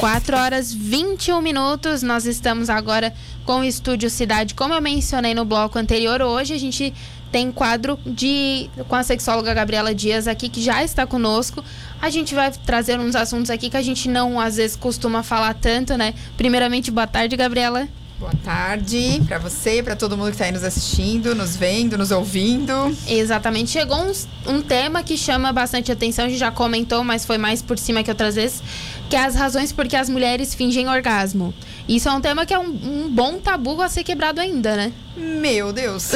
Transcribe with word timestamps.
4 0.00 0.34
horas 0.34 0.72
21 0.72 1.42
minutos. 1.42 2.02
Nós 2.02 2.24
estamos 2.24 2.70
agora 2.70 3.12
com 3.44 3.60
o 3.60 3.64
Estúdio 3.64 4.08
Cidade. 4.08 4.54
Como 4.54 4.72
eu 4.72 4.80
mencionei 4.80 5.34
no 5.34 5.44
bloco 5.44 5.78
anterior, 5.78 6.22
hoje 6.22 6.54
a 6.54 6.58
gente 6.58 6.94
tem 7.30 7.52
quadro 7.52 7.98
de 8.06 8.70
com 8.88 8.96
a 8.96 9.02
sexóloga 9.02 9.52
Gabriela 9.52 9.94
Dias 9.94 10.26
aqui 10.26 10.48
que 10.48 10.62
já 10.62 10.82
está 10.82 11.06
conosco. 11.06 11.62
A 12.00 12.08
gente 12.08 12.34
vai 12.34 12.50
trazer 12.50 12.98
uns 12.98 13.14
assuntos 13.14 13.50
aqui 13.50 13.68
que 13.68 13.76
a 13.76 13.82
gente 13.82 14.08
não 14.08 14.40
às 14.40 14.56
vezes 14.56 14.74
costuma 14.74 15.22
falar 15.22 15.52
tanto, 15.52 15.94
né? 15.98 16.14
Primeiramente, 16.34 16.90
boa 16.90 17.06
tarde, 17.06 17.36
Gabriela. 17.36 17.86
Boa 18.20 18.34
tarde 18.44 19.22
para 19.26 19.38
você, 19.38 19.82
para 19.82 19.96
todo 19.96 20.14
mundo 20.14 20.26
que 20.26 20.32
está 20.32 20.44
aí 20.44 20.52
nos 20.52 20.62
assistindo, 20.62 21.34
nos 21.34 21.56
vendo, 21.56 21.96
nos 21.96 22.10
ouvindo. 22.10 22.94
Exatamente. 23.08 23.70
Chegou 23.70 23.96
um, 23.96 24.12
um, 24.46 24.60
tema 24.60 25.02
que 25.02 25.16
chama 25.16 25.50
bastante 25.54 25.90
atenção, 25.90 26.26
a 26.26 26.28
gente 26.28 26.38
já 26.38 26.50
comentou, 26.50 27.02
mas 27.02 27.24
foi 27.24 27.38
mais 27.38 27.62
por 27.62 27.78
cima 27.78 28.02
que 28.02 28.10
outras 28.10 28.34
vezes, 28.34 28.62
que 29.10 29.16
é 29.16 29.24
as 29.24 29.34
razões 29.34 29.72
por 29.72 29.88
que 29.88 29.96
as 29.96 30.08
mulheres 30.08 30.54
fingem 30.54 30.88
orgasmo. 30.88 31.52
Isso 31.88 32.08
é 32.08 32.12
um 32.12 32.20
tema 32.20 32.46
que 32.46 32.54
é 32.54 32.58
um, 32.58 32.68
um 32.68 33.08
bom 33.10 33.40
tabu 33.40 33.82
a 33.82 33.88
ser 33.88 34.04
quebrado 34.04 34.40
ainda, 34.40 34.76
né? 34.76 34.92
Meu 35.16 35.72
Deus. 35.72 36.12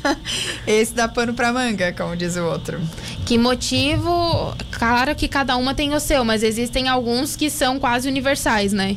Esse 0.66 0.92
dá 0.92 1.08
pano 1.08 1.32
pra 1.32 1.50
manga, 1.50 1.94
como 1.94 2.14
diz 2.14 2.36
o 2.36 2.44
outro. 2.44 2.78
Que 3.24 3.38
motivo? 3.38 4.54
Claro 4.70 5.14
que 5.14 5.26
cada 5.28 5.56
uma 5.56 5.74
tem 5.74 5.94
o 5.94 5.98
seu, 5.98 6.26
mas 6.26 6.42
existem 6.42 6.88
alguns 6.88 7.34
que 7.34 7.48
são 7.48 7.80
quase 7.80 8.06
universais, 8.06 8.70
né? 8.70 8.96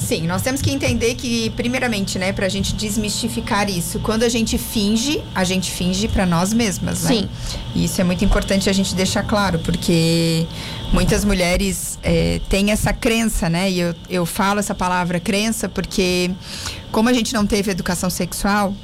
Sim, 0.00 0.26
nós 0.26 0.40
temos 0.40 0.62
que 0.62 0.70
entender 0.70 1.14
que, 1.14 1.50
primeiramente, 1.50 2.18
né, 2.18 2.32
pra 2.32 2.48
gente 2.48 2.74
desmistificar 2.74 3.68
isso, 3.68 4.00
quando 4.00 4.22
a 4.22 4.28
gente 4.28 4.56
finge, 4.56 5.22
a 5.34 5.44
gente 5.44 5.70
finge 5.70 6.08
para 6.08 6.24
nós 6.24 6.54
mesmas, 6.54 7.02
né? 7.02 7.10
Sim. 7.10 7.28
E 7.74 7.84
isso 7.84 8.00
é 8.00 8.04
muito 8.04 8.24
importante 8.24 8.68
a 8.70 8.72
gente 8.72 8.94
deixar 8.94 9.22
claro, 9.22 9.58
porque 9.58 10.46
muitas 10.92 11.24
mulheres 11.24 11.98
é, 12.02 12.40
têm 12.48 12.70
essa 12.70 12.92
crença, 12.92 13.48
né? 13.50 13.70
E 13.70 13.78
eu, 13.78 13.94
eu 14.08 14.26
falo 14.26 14.58
essa 14.58 14.74
palavra 14.74 15.20
crença 15.20 15.68
porque, 15.68 16.30
como 16.90 17.08
a 17.08 17.12
gente 17.12 17.34
não 17.34 17.46
teve 17.46 17.70
educação 17.70 18.08
sexual, 18.08 18.74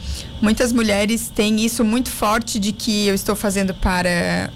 muitas 0.41 0.71
mulheres 0.71 1.33
têm 1.35 1.65
isso 1.65 1.83
muito 1.83 2.11
forte 2.11 2.59
de 2.59 2.73
que 2.73 3.07
eu 3.07 3.15
estou 3.15 3.35
fazendo 3.35 3.75
para 3.75 4.51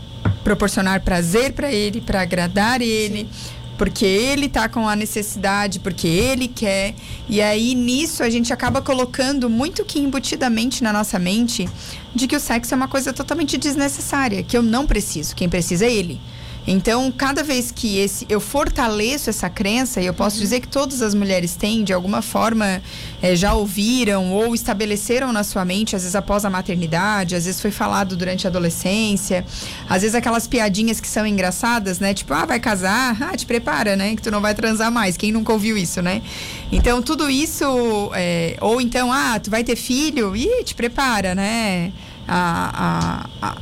proporcionar 0.44 1.00
prazer 1.00 1.53
para 1.53 1.72
ele, 1.72 2.03
para 2.03 2.20
agradar 2.20 2.83
ele. 2.83 3.20
Sim 3.20 3.59
porque 3.81 4.05
ele 4.05 4.47
tá 4.47 4.69
com 4.69 4.86
a 4.86 4.95
necessidade, 4.95 5.81
porque 5.81 6.06
ele 6.06 6.48
quer. 6.48 6.95
E 7.27 7.41
aí 7.41 7.75
nisso 7.75 8.22
a 8.22 8.28
gente 8.28 8.53
acaba 8.53 8.83
colocando 8.83 9.48
muito 9.48 9.87
que 9.87 9.98
embutidamente 9.98 10.84
na 10.84 10.92
nossa 10.92 11.19
mente 11.19 11.67
de 12.14 12.27
que 12.27 12.37
o 12.37 12.41
sexo 12.41 12.75
é 12.75 12.77
uma 12.77 12.89
coisa 12.89 13.11
totalmente 13.11 13.56
desnecessária, 13.56 14.42
que 14.42 14.55
eu 14.55 14.62
não 14.62 14.87
preciso, 14.87 15.34
quem 15.34 15.48
precisa 15.48 15.87
é 15.87 15.92
ele. 15.95 16.20
Então, 16.66 17.11
cada 17.11 17.42
vez 17.42 17.70
que 17.70 17.98
esse, 17.98 18.27
eu 18.28 18.41
fortaleço 18.41 19.30
essa 19.30 19.48
crença, 19.48 20.00
e 20.00 20.06
eu 20.06 20.14
posso 20.14 20.36
uhum. 20.36 20.42
dizer 20.42 20.61
que 20.61 20.69
todas 20.69 21.03
as 21.03 21.14
mulheres 21.14 21.55
têm, 21.56 21.83
de 21.83 21.92
alguma 21.92 22.22
forma, 22.22 22.83
é, 23.22 23.34
já 23.34 23.55
ouviram 23.55 24.33
ou 24.33 24.55
estabeleceram 24.55 25.33
na 25.33 25.42
sua 25.42 25.64
mente, 25.64 25.97
às 25.97 26.03
vezes 26.03 26.14
após 26.14 26.44
a 26.44 26.50
maternidade, 26.50 27.34
às 27.34 27.44
vezes 27.44 27.61
foi 27.61 27.70
falado 27.70 28.16
durante 28.16 28.47
a 28.47 28.50
adolescência, 28.50 29.44
às 29.88 30.03
vezes 30.03 30.14
aquelas 30.14 30.47
piadinhas 30.47 31.00
que 31.00 31.08
são 31.08 31.27
engraçadas, 31.27 31.98
né? 31.98 32.14
Tipo, 32.14 32.34
ah, 32.34 32.44
vai 32.44 32.61
casar, 32.61 33.16
ah, 33.20 33.36
te 33.36 33.47
prepara, 33.47 33.97
né? 33.97 34.14
Que 34.14 34.22
tu 34.22 34.31
não 34.31 34.41
vai 34.41 34.55
transar 34.55 34.91
mais. 34.91 35.16
Quem 35.16 35.33
nunca 35.33 35.53
ouviu 35.53 35.77
isso, 35.77 36.03
né? 36.03 36.22
Então, 36.70 37.03
tudo 37.03 37.31
isso, 37.31 38.11
é, 38.14 38.56
ou 38.61 38.81
então, 38.81 39.12
ah, 39.12 39.38
tu 39.41 39.50
vai 39.50 39.64
ter 39.64 39.77
filho, 39.77 40.36
ih, 40.36 40.62
te 40.64 40.75
prepara, 40.75 41.34
né? 41.34 41.92
a, 42.31 43.27
a, 43.42 43.48
a 43.48 43.56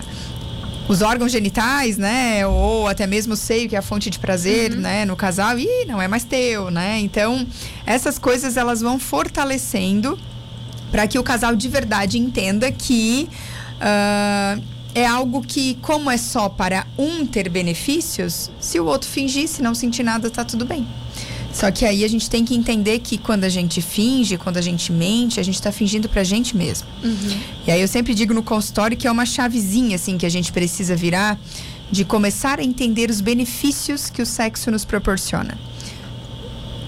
os 0.88 1.02
órgãos 1.02 1.30
genitais, 1.30 1.98
né? 1.98 2.46
Ou 2.46 2.88
até 2.88 3.06
mesmo 3.06 3.34
o 3.34 3.36
seio, 3.36 3.68
que 3.68 3.76
é 3.76 3.78
a 3.78 3.82
fonte 3.82 4.08
de 4.08 4.18
prazer, 4.18 4.72
uhum. 4.72 4.80
né? 4.80 5.04
No 5.04 5.14
casal, 5.14 5.58
e 5.58 5.84
não 5.84 6.00
é 6.00 6.08
mais 6.08 6.24
teu, 6.24 6.70
né? 6.70 6.98
Então, 7.00 7.46
essas 7.84 8.18
coisas 8.18 8.56
elas 8.56 8.80
vão 8.80 8.98
fortalecendo 8.98 10.18
para 10.90 11.06
que 11.06 11.18
o 11.18 11.22
casal 11.22 11.54
de 11.54 11.68
verdade 11.68 12.18
entenda 12.18 12.72
que 12.72 13.28
uh, 13.74 14.62
é 14.94 15.06
algo 15.06 15.42
que, 15.42 15.74
como 15.82 16.10
é 16.10 16.16
só 16.16 16.48
para 16.48 16.86
um 16.96 17.26
ter 17.26 17.48
benefícios, 17.50 18.50
se 18.58 18.80
o 18.80 18.86
outro 18.86 19.08
fingir, 19.08 19.46
se 19.46 19.62
não 19.62 19.74
sentir 19.74 20.02
nada, 20.02 20.30
tá 20.30 20.44
tudo 20.44 20.64
bem. 20.64 20.86
Só 21.58 21.72
que 21.72 21.84
aí 21.84 22.04
a 22.04 22.08
gente 22.08 22.30
tem 22.30 22.44
que 22.44 22.54
entender 22.54 23.00
que 23.00 23.18
quando 23.18 23.42
a 23.42 23.48
gente 23.48 23.82
finge, 23.82 24.38
quando 24.38 24.58
a 24.58 24.60
gente 24.60 24.92
mente, 24.92 25.40
a 25.40 25.42
gente 25.42 25.56
está 25.56 25.72
fingindo 25.72 26.08
pra 26.08 26.22
gente 26.22 26.56
mesmo. 26.56 26.86
Uhum. 27.02 27.40
E 27.66 27.72
aí 27.72 27.80
eu 27.80 27.88
sempre 27.88 28.14
digo 28.14 28.32
no 28.32 28.44
consultório 28.44 28.96
que 28.96 29.08
é 29.08 29.10
uma 29.10 29.26
chavezinha, 29.26 29.96
assim, 29.96 30.16
que 30.16 30.24
a 30.24 30.28
gente 30.28 30.52
precisa 30.52 30.94
virar 30.94 31.36
de 31.90 32.04
começar 32.04 32.60
a 32.60 32.62
entender 32.62 33.10
os 33.10 33.20
benefícios 33.20 34.08
que 34.08 34.22
o 34.22 34.26
sexo 34.26 34.70
nos 34.70 34.84
proporciona. 34.84 35.58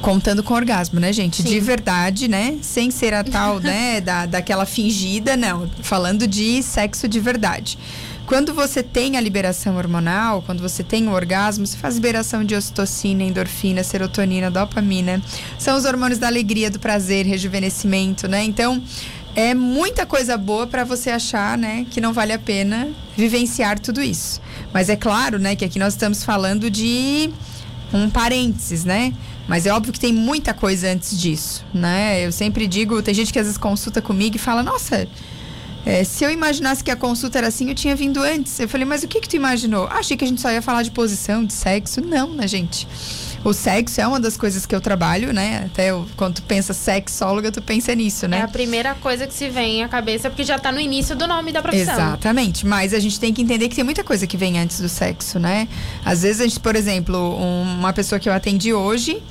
Contando 0.00 0.40
com 0.40 0.54
orgasmo, 0.54 1.00
né, 1.00 1.12
gente? 1.12 1.42
Sim. 1.42 1.48
De 1.48 1.58
verdade, 1.58 2.28
né? 2.28 2.56
Sem 2.62 2.92
ser 2.92 3.12
a 3.12 3.24
tal, 3.24 3.58
né, 3.60 4.00
da, 4.00 4.24
daquela 4.24 4.66
fingida, 4.66 5.36
não. 5.36 5.68
Falando 5.82 6.28
de 6.28 6.62
sexo 6.62 7.08
de 7.08 7.18
verdade. 7.18 7.76
Quando 8.30 8.54
você 8.54 8.80
tem 8.80 9.16
a 9.16 9.20
liberação 9.20 9.76
hormonal, 9.76 10.40
quando 10.42 10.60
você 10.60 10.84
tem 10.84 11.08
o 11.08 11.10
orgasmo, 11.10 11.66
você 11.66 11.76
faz 11.76 11.96
liberação 11.96 12.44
de 12.44 12.54
ocitocina, 12.54 13.24
endorfina, 13.24 13.82
serotonina, 13.82 14.48
dopamina. 14.48 15.20
São 15.58 15.76
os 15.76 15.84
hormônios 15.84 16.20
da 16.20 16.28
alegria, 16.28 16.70
do 16.70 16.78
prazer, 16.78 17.26
rejuvenescimento, 17.26 18.28
né? 18.28 18.44
Então, 18.44 18.80
é 19.34 19.52
muita 19.52 20.06
coisa 20.06 20.36
boa 20.36 20.64
para 20.68 20.84
você 20.84 21.10
achar, 21.10 21.58
né, 21.58 21.84
que 21.90 22.00
não 22.00 22.12
vale 22.12 22.32
a 22.32 22.38
pena 22.38 22.90
vivenciar 23.16 23.80
tudo 23.80 24.00
isso. 24.00 24.40
Mas 24.72 24.88
é 24.88 24.94
claro, 24.94 25.36
né, 25.40 25.56
que 25.56 25.64
aqui 25.64 25.80
nós 25.80 25.94
estamos 25.94 26.22
falando 26.22 26.70
de 26.70 27.30
um 27.92 28.08
parênteses, 28.08 28.84
né? 28.84 29.12
Mas 29.48 29.66
é 29.66 29.72
óbvio 29.72 29.92
que 29.92 29.98
tem 29.98 30.12
muita 30.12 30.54
coisa 30.54 30.86
antes 30.86 31.20
disso, 31.20 31.66
né? 31.74 32.24
Eu 32.24 32.30
sempre 32.30 32.68
digo, 32.68 33.02
tem 33.02 33.12
gente 33.12 33.32
que 33.32 33.40
às 33.40 33.46
vezes 33.46 33.58
consulta 33.58 34.00
comigo 34.00 34.36
e 34.36 34.38
fala: 34.38 34.62
"Nossa, 34.62 35.08
é, 35.84 36.04
se 36.04 36.24
eu 36.24 36.30
imaginasse 36.30 36.84
que 36.84 36.90
a 36.90 36.96
consulta 36.96 37.38
era 37.38 37.48
assim, 37.48 37.68
eu 37.68 37.74
tinha 37.74 37.96
vindo 37.96 38.22
antes. 38.22 38.60
Eu 38.60 38.68
falei, 38.68 38.84
mas 38.84 39.02
o 39.02 39.08
que 39.08 39.20
que 39.20 39.28
tu 39.28 39.36
imaginou? 39.36 39.86
Ah, 39.86 39.98
achei 39.98 40.16
que 40.16 40.24
a 40.24 40.28
gente 40.28 40.40
só 40.40 40.50
ia 40.50 40.60
falar 40.60 40.82
de 40.82 40.90
posição, 40.90 41.44
de 41.44 41.52
sexo. 41.52 42.00
Não, 42.00 42.34
né, 42.34 42.46
gente? 42.46 42.86
O 43.42 43.54
sexo 43.54 44.00
é 44.00 44.06
uma 44.06 44.20
das 44.20 44.36
coisas 44.36 44.66
que 44.66 44.74
eu 44.74 44.80
trabalho, 44.80 45.32
né? 45.32 45.64
Até 45.66 45.90
eu, 45.90 46.06
quando 46.16 46.36
tu 46.36 46.42
pensa 46.42 46.74
sexóloga, 46.74 47.50
tu 47.50 47.62
pensa 47.62 47.94
nisso, 47.94 48.28
né? 48.28 48.40
É 48.40 48.42
a 48.42 48.48
primeira 48.48 48.94
coisa 48.94 49.26
que 49.26 49.32
se 49.32 49.48
vem 49.48 49.82
à 49.82 49.88
cabeça, 49.88 50.28
porque 50.28 50.44
já 50.44 50.58
tá 50.58 50.70
no 50.70 50.78
início 50.78 51.16
do 51.16 51.26
nome 51.26 51.50
da 51.50 51.62
profissão. 51.62 51.94
Exatamente. 51.94 52.66
Mas 52.66 52.92
a 52.92 52.98
gente 52.98 53.18
tem 53.18 53.32
que 53.32 53.40
entender 53.40 53.68
que 53.68 53.74
tem 53.74 53.84
muita 53.84 54.04
coisa 54.04 54.26
que 54.26 54.36
vem 54.36 54.58
antes 54.58 54.80
do 54.80 54.88
sexo, 54.88 55.38
né? 55.38 55.66
Às 56.04 56.22
vezes 56.22 56.42
a 56.42 56.44
gente, 56.44 56.60
por 56.60 56.76
exemplo, 56.76 57.34
uma 57.36 57.92
pessoa 57.94 58.18
que 58.18 58.28
eu 58.28 58.32
atendi 58.32 58.74
hoje 58.74 59.22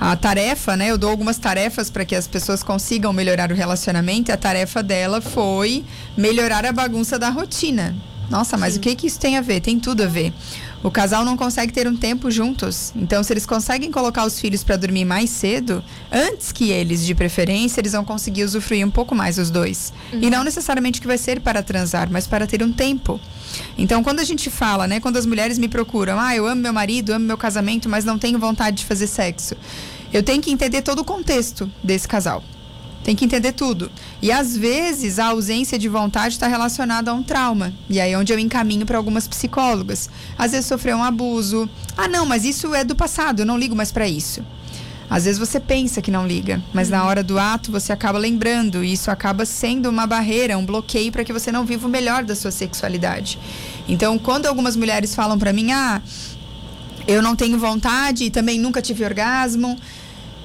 a 0.00 0.16
tarefa, 0.16 0.76
né? 0.76 0.90
Eu 0.90 0.98
dou 0.98 1.10
algumas 1.10 1.38
tarefas 1.38 1.90
para 1.90 2.04
que 2.04 2.14
as 2.14 2.26
pessoas 2.26 2.62
consigam 2.62 3.12
melhorar 3.12 3.50
o 3.50 3.54
relacionamento. 3.54 4.30
E 4.30 4.32
a 4.32 4.36
tarefa 4.36 4.82
dela 4.82 5.20
foi 5.20 5.84
melhorar 6.16 6.64
a 6.64 6.72
bagunça 6.72 7.18
da 7.18 7.30
rotina. 7.30 7.94
Nossa, 8.28 8.56
mas 8.56 8.74
Sim. 8.74 8.78
o 8.78 8.82
que, 8.82 8.96
que 8.96 9.06
isso 9.06 9.18
tem 9.18 9.36
a 9.36 9.40
ver? 9.40 9.60
Tem 9.60 9.78
tudo 9.78 10.02
a 10.02 10.06
ver. 10.06 10.32
O 10.84 10.90
casal 10.90 11.24
não 11.24 11.34
consegue 11.34 11.72
ter 11.72 11.88
um 11.88 11.96
tempo 11.96 12.30
juntos. 12.30 12.92
Então, 12.94 13.22
se 13.22 13.32
eles 13.32 13.46
conseguem 13.46 13.90
colocar 13.90 14.22
os 14.26 14.38
filhos 14.38 14.62
para 14.62 14.76
dormir 14.76 15.06
mais 15.06 15.30
cedo, 15.30 15.82
antes 16.12 16.52
que 16.52 16.70
eles, 16.70 17.06
de 17.06 17.14
preferência, 17.14 17.80
eles 17.80 17.92
vão 17.92 18.04
conseguir 18.04 18.44
usufruir 18.44 18.86
um 18.86 18.90
pouco 18.90 19.14
mais 19.14 19.38
os 19.38 19.50
dois. 19.50 19.94
Uhum. 20.12 20.18
E 20.20 20.28
não 20.28 20.44
necessariamente 20.44 21.00
que 21.00 21.06
vai 21.06 21.16
ser 21.16 21.40
para 21.40 21.62
transar, 21.62 22.10
mas 22.10 22.26
para 22.26 22.46
ter 22.46 22.62
um 22.62 22.70
tempo. 22.70 23.18
Então, 23.78 24.04
quando 24.04 24.20
a 24.20 24.24
gente 24.24 24.50
fala, 24.50 24.86
né, 24.86 25.00
quando 25.00 25.16
as 25.16 25.24
mulheres 25.24 25.58
me 25.58 25.68
procuram, 25.68 26.20
ah, 26.20 26.36
eu 26.36 26.46
amo 26.46 26.60
meu 26.60 26.72
marido, 26.74 27.14
amo 27.14 27.24
meu 27.24 27.38
casamento, 27.38 27.88
mas 27.88 28.04
não 28.04 28.18
tenho 28.18 28.38
vontade 28.38 28.76
de 28.76 28.84
fazer 28.84 29.06
sexo. 29.06 29.56
Eu 30.12 30.22
tenho 30.22 30.42
que 30.42 30.50
entender 30.50 30.82
todo 30.82 30.98
o 30.98 31.04
contexto 31.04 31.70
desse 31.82 32.06
casal. 32.06 32.44
Tem 33.04 33.14
que 33.14 33.26
entender 33.26 33.52
tudo. 33.52 33.92
E 34.22 34.32
às 34.32 34.56
vezes 34.56 35.18
a 35.18 35.26
ausência 35.26 35.78
de 35.78 35.90
vontade 35.90 36.34
está 36.34 36.48
relacionada 36.48 37.10
a 37.10 37.14
um 37.14 37.22
trauma. 37.22 37.72
E 37.88 38.00
aí 38.00 38.12
é 38.12 38.18
onde 38.18 38.32
eu 38.32 38.38
encaminho 38.38 38.86
para 38.86 38.96
algumas 38.96 39.28
psicólogas. 39.28 40.08
Às 40.38 40.52
vezes 40.52 40.66
sofreu 40.66 40.96
um 40.96 41.04
abuso. 41.04 41.68
Ah, 41.96 42.08
não, 42.08 42.24
mas 42.24 42.46
isso 42.46 42.74
é 42.74 42.82
do 42.82 42.96
passado, 42.96 43.40
eu 43.40 43.46
não 43.46 43.58
ligo 43.58 43.76
mais 43.76 43.92
para 43.92 44.08
isso. 44.08 44.42
Às 45.08 45.26
vezes 45.26 45.38
você 45.38 45.60
pensa 45.60 46.00
que 46.00 46.10
não 46.10 46.26
liga, 46.26 46.62
mas 46.72 46.88
uhum. 46.88 46.96
na 46.96 47.04
hora 47.04 47.22
do 47.22 47.38
ato 47.38 47.70
você 47.70 47.92
acaba 47.92 48.18
lembrando 48.18 48.82
e 48.82 48.94
isso 48.94 49.10
acaba 49.10 49.44
sendo 49.44 49.90
uma 49.90 50.06
barreira, 50.06 50.56
um 50.56 50.64
bloqueio 50.64 51.12
para 51.12 51.22
que 51.22 51.32
você 51.32 51.52
não 51.52 51.66
viva 51.66 51.86
o 51.86 51.90
melhor 51.90 52.24
da 52.24 52.34
sua 52.34 52.50
sexualidade. 52.50 53.38
Então, 53.86 54.18
quando 54.18 54.46
algumas 54.46 54.76
mulheres 54.76 55.14
falam 55.14 55.38
para 55.38 55.52
mim: 55.52 55.72
"Ah, 55.72 56.00
eu 57.06 57.20
não 57.20 57.36
tenho 57.36 57.58
vontade 57.58 58.24
e 58.24 58.30
também 58.30 58.58
nunca 58.58 58.80
tive 58.80 59.04
orgasmo", 59.04 59.76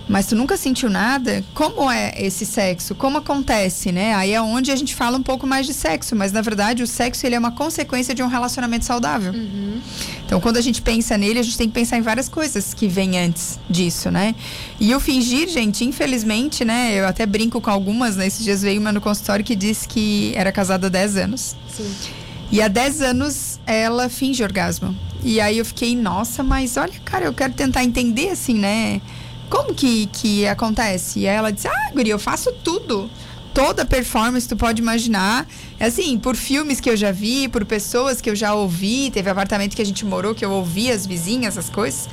mas 0.10 0.26
tu 0.26 0.36
nunca 0.36 0.58
sentiu 0.58 0.90
nada? 0.90 1.44
Como 1.54 1.90
é 1.90 2.16
esse 2.18 2.44
sexo? 2.44 2.96
Como 2.96 3.20
acontece, 3.20 3.92
né? 3.92 4.16
Aí 4.16 4.34
é 4.34 4.42
onde 4.42 4.72
a 4.72 4.76
gente 4.76 4.96
fala 4.96 5.16
um 5.16 5.22
pouco 5.22 5.46
mais 5.46 5.68
de 5.68 5.74
sexo, 5.74 6.16
mas 6.16 6.32
na 6.32 6.42
verdade 6.42 6.82
o 6.82 6.88
sexo 6.88 7.28
ele 7.28 7.36
é 7.36 7.40
uma 7.40 7.52
consequência 7.52 8.16
de 8.16 8.24
um 8.24 8.28
relacionamento 8.28 8.86
saudável. 8.86 9.32
Uhum. 9.32 9.80
Então 10.26 10.42
quando 10.42 10.58
a 10.58 10.62
gente 10.62 10.82
pensa 10.82 11.16
nele, 11.16 11.38
a 11.38 11.44
gente 11.44 11.56
tem 11.56 11.68
que 11.68 11.76
pensar 11.76 11.98
em 11.98 12.02
várias 12.02 12.28
coisas 12.28 12.74
que 12.74 12.88
vêm 12.88 13.20
antes 13.20 13.60
disso, 13.70 14.10
né? 14.10 14.34
E 14.80 14.96
o 14.96 15.00
fingir, 15.00 15.48
gente, 15.48 15.86
infelizmente, 15.86 16.66
né? 16.66 17.00
Eu 17.00 17.08
até 17.08 17.28
brinco 17.28 17.62
com 17.62 17.70
algumas, 17.70 18.16
né? 18.16 18.26
Esses 18.26 18.44
dias 18.44 18.64
veio 18.64 18.82
uma 18.82 18.92
no 18.92 19.00
consultório 19.00 19.46
que 19.46 19.56
disse 19.56 19.88
que 19.88 20.34
era 20.36 20.52
casada 20.52 20.88
há 20.88 20.90
10 20.90 21.18
anos. 21.18 21.56
Sim. 21.72 21.94
E 22.52 22.64
há 22.64 22.68
10 22.68 23.02
anos 23.04 23.60
ela 23.68 24.10
finge 24.10 24.42
orgasmo. 24.42 24.98
E 25.24 25.40
aí 25.40 25.60
eu 25.60 25.66
fiquei, 25.66 25.96
nossa, 25.96 26.42
mas 26.42 26.78
olha, 26.78 26.94
cara, 27.06 27.26
eu 27.26 27.34
quero 27.34 27.54
tentar 27.54 27.84
entender 27.84 28.30
assim, 28.30 28.56
né? 28.56 29.00
Como 29.50 29.74
que, 29.74 30.08
que 30.08 30.48
acontece? 30.48 31.20
E 31.20 31.26
ela 31.26 31.52
disse, 31.52 31.68
ah, 31.68 31.92
Guri, 31.94 32.10
eu 32.10 32.20
faço 32.20 32.52
tudo 32.64 33.10
toda 33.54 33.84
performance 33.84 34.48
tu 34.48 34.56
pode 34.56 34.82
imaginar. 34.82 35.46
Assim, 35.80 36.18
por 36.18 36.36
filmes 36.36 36.80
que 36.80 36.90
eu 36.90 36.96
já 36.96 37.12
vi, 37.12 37.48
por 37.48 37.66
pessoas 37.66 38.22
que 38.22 38.30
eu 38.30 38.36
já 38.36 38.54
ouvi, 38.54 39.12
teve 39.12 39.30
apartamento 39.30 39.76
que 39.76 39.82
a 39.82 39.86
gente 39.86 40.06
morou 40.06 40.34
que 40.34 40.44
eu 40.44 40.52
ouvi 40.52 40.92
as 40.92 41.06
vizinhas, 41.06 41.58
as 41.58 41.70
coisas. 41.70 42.08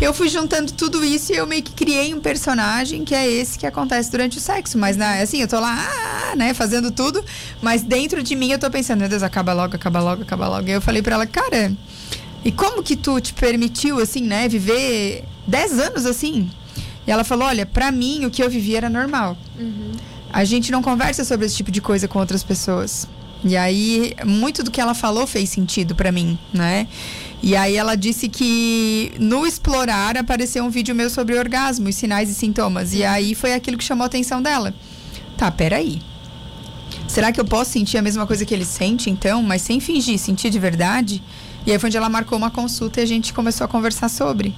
Eu 0.00 0.12
fui 0.12 0.28
juntando 0.28 0.72
tudo 0.72 1.04
isso 1.04 1.32
e 1.32 1.36
eu 1.36 1.46
meio 1.46 1.62
que 1.62 1.72
criei 1.72 2.12
um 2.14 2.20
personagem 2.20 3.04
que 3.04 3.14
é 3.14 3.26
esse 3.26 3.58
que 3.58 3.66
acontece 3.66 4.10
durante 4.10 4.38
o 4.38 4.40
sexo. 4.40 4.76
Mas, 4.76 4.96
né, 4.96 5.22
assim, 5.22 5.40
eu 5.40 5.48
tô 5.48 5.58
lá, 5.58 5.74
ah, 5.74 6.36
né, 6.36 6.52
fazendo 6.54 6.90
tudo, 6.90 7.24
mas 7.62 7.82
dentro 7.82 8.22
de 8.22 8.36
mim 8.36 8.52
eu 8.52 8.58
tô 8.58 8.70
pensando, 8.70 9.00
meu 9.00 9.08
Deus, 9.08 9.22
acaba 9.22 9.52
logo, 9.52 9.74
acaba 9.74 10.00
logo, 10.00 10.22
acaba 10.22 10.48
logo. 10.48 10.68
E 10.68 10.72
eu 10.72 10.80
falei 10.80 11.02
para 11.02 11.14
ela, 11.14 11.26
cara, 11.26 11.72
e 12.44 12.52
como 12.52 12.82
que 12.82 12.94
tu 12.94 13.20
te 13.20 13.32
permitiu, 13.32 13.98
assim, 13.98 14.20
né, 14.20 14.48
viver 14.48 15.24
10 15.46 15.78
anos 15.80 16.06
assim? 16.06 16.50
E 17.06 17.10
ela 17.10 17.24
falou, 17.24 17.46
olha, 17.48 17.64
para 17.64 17.92
mim 17.92 18.24
o 18.24 18.30
que 18.30 18.42
eu 18.42 18.50
vivi 18.50 18.76
era 18.76 18.90
normal. 18.90 19.36
Uhum 19.58 19.92
a 20.36 20.44
gente 20.44 20.70
não 20.70 20.82
conversa 20.82 21.24
sobre 21.24 21.46
esse 21.46 21.56
tipo 21.56 21.70
de 21.70 21.80
coisa 21.80 22.06
com 22.06 22.18
outras 22.18 22.42
pessoas. 22.42 23.08
E 23.42 23.56
aí, 23.56 24.14
muito 24.24 24.62
do 24.62 24.70
que 24.70 24.80
ela 24.80 24.92
falou 24.92 25.26
fez 25.26 25.48
sentido 25.48 25.94
para 25.94 26.12
mim, 26.12 26.38
né? 26.52 26.88
E 27.42 27.56
aí 27.56 27.74
ela 27.74 27.94
disse 27.94 28.28
que 28.28 29.12
no 29.18 29.46
explorar 29.46 30.16
apareceu 30.18 30.62
um 30.62 30.68
vídeo 30.68 30.94
meu 30.94 31.08
sobre 31.08 31.38
orgasmo, 31.38 31.90
sinais 31.90 32.28
e 32.28 32.34
sintomas. 32.34 32.92
E 32.92 33.02
aí 33.02 33.34
foi 33.34 33.54
aquilo 33.54 33.78
que 33.78 33.84
chamou 33.84 34.04
a 34.04 34.06
atenção 34.06 34.42
dela. 34.42 34.74
Tá, 35.38 35.50
peraí. 35.50 36.02
Será 37.08 37.32
que 37.32 37.40
eu 37.40 37.44
posso 37.46 37.70
sentir 37.70 37.96
a 37.96 38.02
mesma 38.02 38.26
coisa 38.26 38.44
que 38.44 38.52
ele 38.52 38.64
sente, 38.66 39.08
então, 39.08 39.42
mas 39.42 39.62
sem 39.62 39.80
fingir, 39.80 40.18
sentir 40.18 40.50
de 40.50 40.58
verdade? 40.58 41.22
E 41.64 41.72
aí 41.72 41.78
foi 41.78 41.88
onde 41.88 41.96
ela 41.96 42.08
marcou 42.08 42.36
uma 42.36 42.50
consulta 42.50 43.00
e 43.00 43.02
a 43.02 43.06
gente 43.06 43.32
começou 43.32 43.64
a 43.64 43.68
conversar 43.68 44.10
sobre. 44.10 44.54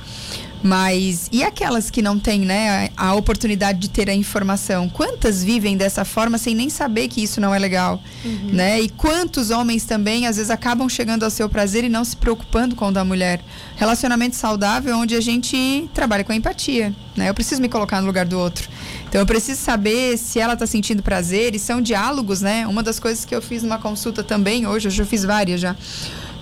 Mas 0.63 1.29
e 1.31 1.43
aquelas 1.43 1.91
que 1.91 2.03
não 2.03 2.19
têm, 2.19 2.41
né, 2.41 2.91
a, 2.97 3.09
a, 3.09 3.15
oportunidade 3.15 3.79
de 3.79 3.89
ter 3.89 4.11
a 4.11 4.15
informação? 4.15 4.89
Quantas 4.89 5.43
vivem 5.45 5.77
dessa 5.77 6.05
forma 6.05 6.39
sem 6.39 6.55
nem 6.55 6.69
saber 6.69 7.09
que 7.09 7.23
isso 7.23 7.41
não 7.41 7.55
é 7.55 7.59
legal, 7.59 8.03
uhum. 8.25 8.51
né? 8.53 8.81
E 8.81 8.89
quantos 8.89 9.51
homens 9.51 9.85
também 9.85 10.27
às 10.27 10.37
vezes 10.37 10.51
acabam 10.51 10.89
chegando 10.89 11.25
ao 11.25 11.31
seu 11.31 11.49
prazer 11.49 11.85
e 11.85 11.89
não 11.89 12.05
se 12.05 12.17
preocupando 12.17 12.75
com 12.75 12.89
o 12.89 12.93
da 12.93 13.05
mulher? 13.05 13.41
Relacionamento 13.77 14.37
saudável 14.37 14.97
onde 14.97 15.15
a 15.15 15.21
gente 15.21 15.89
trabalha 15.95 16.25
com 16.25 16.33
empatia, 16.33 16.95
né? 17.17 17.29
Eu 17.29 17.35
preciso 17.35 17.63
me 17.63 17.69
colocar 17.69 18.01
no 18.01 18.07
lugar 18.07 18.27
do 18.27 18.39
outro. 18.39 18.69
Então 19.09 19.21
eu 19.21 19.27
preciso 19.27 19.61
saber 19.61 20.19
se 20.19 20.39
ela 20.41 20.55
está 20.55 20.67
sentindo 20.67 21.03
prazer 21.03 21.55
e 21.55 21.59
são 21.59 21.81
diálogos, 21.81 22.41
né? 22.41 22.67
Uma 22.67 22.83
das 22.83 22.99
coisas 22.99 23.25
que 23.25 23.35
eu 23.35 23.41
fiz 23.41 23.63
numa 23.63 23.79
consulta 23.79 24.23
também 24.25 24.67
hoje, 24.67 24.89
eu 24.89 24.93
já 24.93 25.05
fiz 25.05 25.25
várias 25.25 25.61
já. 25.61 25.77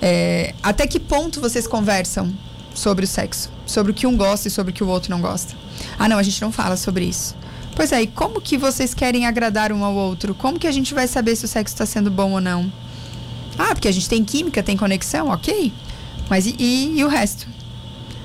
É, 0.00 0.54
até 0.62 0.86
que 0.86 1.00
ponto 1.00 1.40
vocês 1.40 1.66
conversam 1.66 2.32
sobre 2.76 3.04
o 3.04 3.08
sexo? 3.08 3.50
Sobre 3.66 3.92
o 3.92 3.94
que 3.94 4.06
um 4.06 4.16
gosta 4.16 4.48
e 4.48 4.50
sobre 4.50 4.70
o 4.70 4.74
que 4.74 4.84
o 4.84 4.88
outro 4.88 5.10
não 5.10 5.20
gosta? 5.20 5.54
Ah, 5.98 6.08
não, 6.08 6.18
a 6.18 6.22
gente 6.22 6.40
não 6.40 6.52
fala 6.52 6.76
sobre 6.76 7.04
isso. 7.04 7.34
Pois 7.74 7.92
é, 7.92 8.02
e 8.02 8.06
como 8.06 8.40
que 8.40 8.56
vocês 8.56 8.94
querem 8.94 9.26
agradar 9.26 9.72
um 9.72 9.84
ao 9.84 9.94
outro? 9.94 10.34
Como 10.34 10.58
que 10.58 10.66
a 10.66 10.72
gente 10.72 10.94
vai 10.94 11.06
saber 11.06 11.36
se 11.36 11.44
o 11.44 11.48
sexo 11.48 11.74
está 11.74 11.84
sendo 11.84 12.10
bom 12.10 12.32
ou 12.32 12.40
não? 12.40 12.72
Ah, 13.58 13.74
porque 13.74 13.88
a 13.88 13.92
gente 13.92 14.08
tem 14.08 14.24
química, 14.24 14.62
tem 14.62 14.76
conexão, 14.76 15.28
ok. 15.28 15.72
Mas 16.28 16.46
e, 16.46 16.54
e, 16.58 16.98
e 16.98 17.04
o 17.04 17.08
resto? 17.08 17.46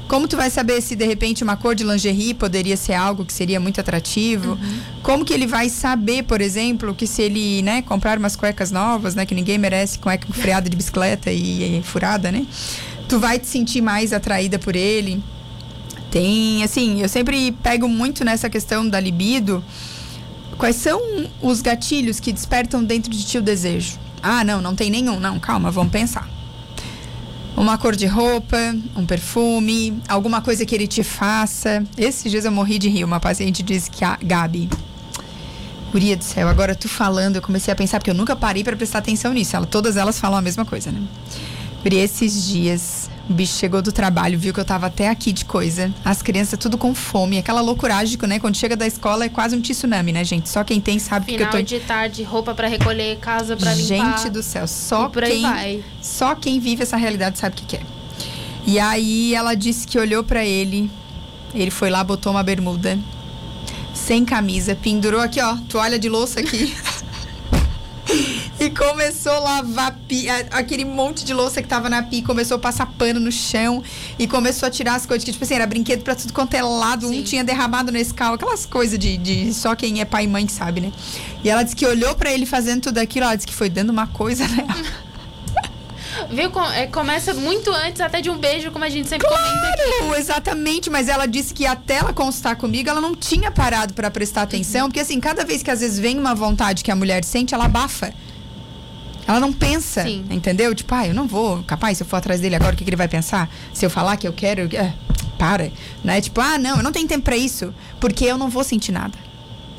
Como 0.08 0.28
tu 0.28 0.36
vai 0.36 0.50
saber 0.50 0.82
se 0.82 0.94
de 0.94 1.06
repente 1.06 1.42
uma 1.42 1.56
cor 1.56 1.74
de 1.74 1.86
lingerie 1.86 2.34
poderia 2.34 2.76
ser 2.76 2.94
algo 2.94 3.24
que 3.24 3.32
seria 3.32 3.62
muito 3.62 3.80
atrativo? 3.80 4.54
Uhum. 4.54 4.80
Como 5.02 5.24
que 5.24 5.34
ele 5.34 5.48
vai 5.48 5.70
saber, 5.70 6.24
por 6.24 6.42
exemplo, 6.42 6.94
que 6.94 7.08
se 7.08 7.22
ele, 7.22 7.62
né, 7.62 7.82
comprar 7.82 8.18
umas 8.18 8.36
cuecas 8.36 8.72
novas, 8.72 9.16
né, 9.16 9.26
que 9.26 9.34
ninguém 9.34 9.58
merece 9.58 10.00
cueca 10.00 10.28
freada 10.34 10.70
de 10.70 10.76
bicicleta 10.76 11.32
e, 11.32 11.80
e 11.80 11.82
furada, 11.82 12.30
né? 12.30 12.46
Tu 13.12 13.20
vai 13.20 13.38
te 13.38 13.46
sentir 13.46 13.82
mais 13.82 14.14
atraída 14.14 14.58
por 14.58 14.74
ele? 14.74 15.22
Tem, 16.10 16.64
assim, 16.64 17.02
eu 17.02 17.10
sempre 17.10 17.52
pego 17.52 17.86
muito 17.86 18.24
nessa 18.24 18.50
questão 18.50 18.88
da 18.88 19.02
libido. 19.02 19.62
Quais 20.58 20.78
são 20.78 20.98
os 21.42 21.62
gatilhos 21.62 22.22
que 22.22 22.32
despertam 22.32 22.82
dentro 22.82 23.12
de 23.12 23.22
ti 23.26 23.38
o 23.38 23.42
desejo? 23.42 24.00
Ah, 24.24 24.46
não, 24.46 24.62
não 24.62 24.74
tem 24.78 24.90
nenhum. 24.90 25.20
Não, 25.20 25.38
calma, 25.42 25.70
vamos 25.70 25.92
pensar 25.92 26.26
uma 27.58 27.78
cor 27.78 27.98
de 27.98 28.06
roupa, 28.06 28.58
um 28.96 29.06
perfume, 29.06 30.02
alguma 30.08 30.42
coisa 30.42 30.66
que 30.66 30.74
ele 30.74 30.88
te 30.88 31.04
faça. 31.04 31.84
Esses 31.98 32.32
dias 32.32 32.46
eu 32.46 32.52
morri 32.52 32.80
de 32.80 32.88
rir. 32.88 33.04
Uma 33.04 33.20
paciente 33.20 33.62
disse 33.62 33.92
que 33.92 34.06
a 34.06 34.18
Gabi, 34.24 34.70
Guria 35.92 36.16
do 36.16 36.24
céu, 36.24 36.48
agora 36.48 36.74
tu 36.74 36.88
falando, 36.88 37.36
eu 37.36 37.42
comecei 37.42 37.74
a 37.74 37.76
pensar, 37.76 38.00
porque 38.00 38.10
eu 38.10 38.16
nunca 38.16 38.38
parei 38.38 38.64
para 38.64 38.78
prestar 38.78 39.00
atenção 39.00 39.34
nisso. 39.34 39.54
Ela, 39.54 39.66
todas 39.66 39.98
elas 39.98 40.18
falam 40.18 40.40
a 40.40 40.42
mesma 40.42 40.64
coisa, 40.64 40.94
né? 40.94 41.02
Guria, 41.84 42.04
esses 42.04 42.48
dias 42.48 43.10
o 43.32 43.34
bicho 43.34 43.58
chegou 43.58 43.82
do 43.82 43.92
trabalho, 43.92 44.38
viu 44.38 44.54
que 44.54 44.60
eu 44.60 44.66
tava 44.66 44.88
até 44.88 45.08
aqui 45.08 45.32
de 45.32 45.46
coisa. 45.46 45.94
As 46.04 46.22
crianças 46.22 46.60
tudo 46.60 46.78
com 46.78 46.94
fome. 46.94 47.38
Aquela 47.38 47.62
loucuragem, 47.62 48.18
né? 48.28 48.40
Quando 48.40 48.58
chega 48.58 48.76
da 48.76 48.86
escola 48.86 49.26
é 49.26 49.30
quase 49.30 49.56
um 49.56 49.62
tsunami, 49.62 50.12
né, 50.12 50.24
gente? 50.24 50.50
Só 50.50 50.64
quem 50.64 50.82
tem 50.82 51.00
sabe 51.00 51.28
Final 51.28 51.50
que 51.50 51.56
eu 51.56 51.60
tô... 51.60 51.66
de 51.66 51.80
tarde, 51.80 52.24
roupa 52.24 52.54
para 52.54 52.68
recolher, 52.68 53.18
casa 53.20 53.56
para 53.56 53.74
limpar. 53.74 54.18
Gente 54.18 54.30
do 54.30 54.44
céu, 54.44 54.68
só 54.68 55.08
quem... 55.08 55.44
Vai. 55.44 55.84
Só 56.02 56.36
quem 56.36 56.60
vive 56.60 56.84
essa 56.84 56.98
realidade 56.98 57.40
sabe 57.40 57.56
o 57.56 57.58
que, 57.60 57.66
que 57.66 57.76
é. 57.78 57.82
E 58.66 58.78
aí 58.78 59.34
ela 59.34 59.56
disse 59.56 59.88
que 59.88 59.98
olhou 59.98 60.24
para 60.24 60.46
ele, 60.46 60.92
ele 61.56 61.72
foi 61.72 61.90
lá, 61.90 62.04
botou 62.04 62.34
uma 62.34 62.44
bermuda, 62.44 63.00
sem 63.94 64.26
camisa, 64.26 64.76
pendurou 64.76 65.22
aqui, 65.22 65.42
ó, 65.42 65.56
toalha 65.70 65.98
de 65.98 66.10
louça 66.10 66.42
aqui. 66.42 66.76
e 68.62 68.70
começou 68.70 69.32
a 69.32 69.40
lavar 69.40 69.98
pia, 70.08 70.46
aquele 70.52 70.86
monte 70.86 71.26
de 71.26 71.34
louça 71.34 71.64
que 71.64 71.68
tava 71.68 71.90
na 71.90 72.04
pia, 72.04 72.22
começou 72.24 72.58
a 72.58 72.60
passar 72.60 72.86
pano 72.86 73.20
no 73.20 73.32
chão 73.32 73.84
e 74.20 74.28
começou 74.28 74.68
a 74.68 74.70
tirar 74.70 74.94
as 74.94 75.04
coisas 75.04 75.26
que, 75.26 75.32
tipo 75.32 75.44
assim, 75.44 75.56
era 75.56 75.66
brinquedo 75.66 76.04
pra 76.04 76.14
tudo 76.14 76.32
quanto 76.32 76.54
é 76.54 76.62
lado, 76.62 77.08
Sim. 77.08 77.22
um 77.22 77.24
tinha 77.24 77.44
derramado 77.44 77.92
nesse 77.92 78.14
carro, 78.14 78.36
aquelas 78.36 78.64
coisas 78.64 79.00
de, 79.00 79.18
de 79.18 79.52
só 79.52 79.74
quem 79.74 80.00
é 80.00 80.06
pai 80.06 80.26
e 80.26 80.28
mãe 80.28 80.46
que 80.46 80.52
sabe, 80.52 80.80
né? 80.80 80.94
E 81.44 81.50
ela 81.50 81.64
disse 81.64 81.76
que 81.76 81.88
olhou 81.88 82.14
para 82.14 82.32
ele 82.32 82.46
fazendo 82.46 82.82
tudo 82.84 83.00
aquilo, 83.00 83.26
ela 83.26 83.36
disse 83.36 83.48
que 83.48 83.54
foi 83.56 83.68
dando 83.68 83.90
uma 83.90 84.06
coisa 84.06 84.48
nela. 84.48 84.76
Viu? 86.30 86.52
É, 86.76 86.86
começa 86.86 87.34
muito 87.34 87.72
antes 87.72 88.00
até 88.00 88.22
de 88.22 88.30
um 88.30 88.38
beijo, 88.38 88.70
como 88.70 88.86
a 88.86 88.90
gente 88.90 89.10
sempre 89.10 89.28
claro, 89.28 89.44
comenta 89.44 90.14
aqui. 90.14 90.22
exatamente. 90.22 90.90
Mas 90.90 91.08
ela 91.08 91.26
disse 91.26 91.52
que 91.52 91.66
até 91.66 91.96
ela 91.96 92.14
constar 92.14 92.56
comigo, 92.58 92.90
ela 92.90 93.02
não 93.02 93.16
tinha 93.16 93.50
parado 93.50 93.94
para 93.94 94.12
prestar 94.12 94.44
atenção. 94.44 94.82
Uhum. 94.82 94.88
Porque 94.90 95.00
assim, 95.00 95.20
cada 95.20 95.44
vez 95.44 95.64
que 95.64 95.72
às 95.72 95.80
vezes 95.80 95.98
vem 95.98 96.20
uma 96.20 96.36
vontade 96.36 96.84
que 96.84 96.92
a 96.92 96.96
mulher 96.96 97.24
sente, 97.24 97.56
ela 97.56 97.66
abafa. 97.66 98.14
Ela 99.32 99.40
não 99.40 99.54
pensa, 99.54 100.04
Sim. 100.04 100.26
entendeu? 100.30 100.76
Tipo, 100.76 100.94
ah, 100.94 101.08
eu 101.08 101.14
não 101.14 101.26
vou, 101.26 101.64
capaz, 101.64 101.98
se 101.98 102.04
eu 102.04 102.08
for 102.08 102.18
atrás 102.18 102.42
dele 102.42 102.54
agora, 102.56 102.74
o 102.74 102.78
que, 102.78 102.84
que 102.84 102.90
ele 102.90 102.98
vai 102.98 103.08
pensar? 103.08 103.50
Se 103.74 103.86
eu 103.86 103.90
falar 103.90 104.18
que 104.18 104.28
eu 104.28 104.34
quero, 104.34 104.64
é, 104.76 104.94
para, 105.40 105.72
né? 106.04 106.20
Tipo, 106.20 106.42
ah, 106.42 106.58
não, 106.58 106.78
eu 106.78 106.84
não 106.84 106.92
tenho 106.92 107.08
tempo 107.08 107.24
para 107.24 107.38
isso, 107.38 107.74
porque 107.98 108.26
eu 108.26 108.38
não 108.38 108.50
vou 108.50 108.62
sentir 108.62 108.92
nada. 108.92 109.18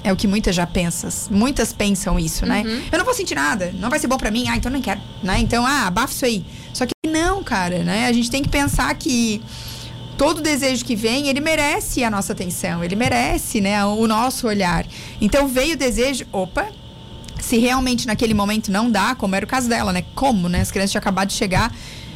É 0.02 0.10
o 0.10 0.16
que 0.16 0.26
muitas 0.26 0.56
já 0.56 0.66
pensam. 0.66 1.10
Muitas 1.30 1.70
pensam 1.70 2.18
isso, 2.18 2.46
né? 2.46 2.62
Uhum. 2.66 2.82
Eu 2.90 2.98
não 2.98 3.04
vou 3.04 3.12
sentir 3.12 3.34
nada, 3.34 3.74
não 3.78 3.90
vai 3.90 3.98
ser 3.98 4.06
bom 4.06 4.16
para 4.16 4.30
mim, 4.30 4.48
ah, 4.48 4.56
então 4.56 4.70
eu 4.70 4.74
não 4.74 4.82
quero, 4.82 5.02
né? 5.22 5.38
Então, 5.38 5.66
ah, 5.66 5.86
abafa 5.86 6.14
isso 6.14 6.24
aí. 6.24 6.44
Só 6.72 6.86
que 6.86 6.92
não, 7.06 7.44
cara, 7.44 7.84
né? 7.84 8.06
A 8.06 8.12
gente 8.12 8.30
tem 8.30 8.42
que 8.42 8.48
pensar 8.48 8.92
que 8.94 9.42
todo 10.16 10.40
desejo 10.40 10.84
que 10.84 10.96
vem, 10.96 11.28
ele 11.28 11.40
merece 11.40 12.02
a 12.04 12.10
nossa 12.10 12.32
atenção, 12.32 12.82
ele 12.82 12.96
merece, 12.96 13.60
né, 13.60 13.84
o 13.84 14.06
nosso 14.06 14.46
olhar. 14.46 14.86
Então 15.20 15.48
veio 15.48 15.74
o 15.74 15.76
desejo, 15.76 16.24
opa, 16.32 16.68
se 17.42 17.58
realmente 17.58 18.06
naquele 18.06 18.32
momento 18.32 18.70
não 18.70 18.90
dá, 18.90 19.14
como 19.14 19.34
era 19.34 19.44
o 19.44 19.48
caso 19.48 19.68
dela, 19.68 19.92
né? 19.92 20.04
Como, 20.14 20.48
né? 20.48 20.60
As 20.60 20.70
crianças 20.70 20.92
tinham 20.92 21.00
acabado 21.00 21.28
de 21.28 21.34
chegar. 21.34 21.74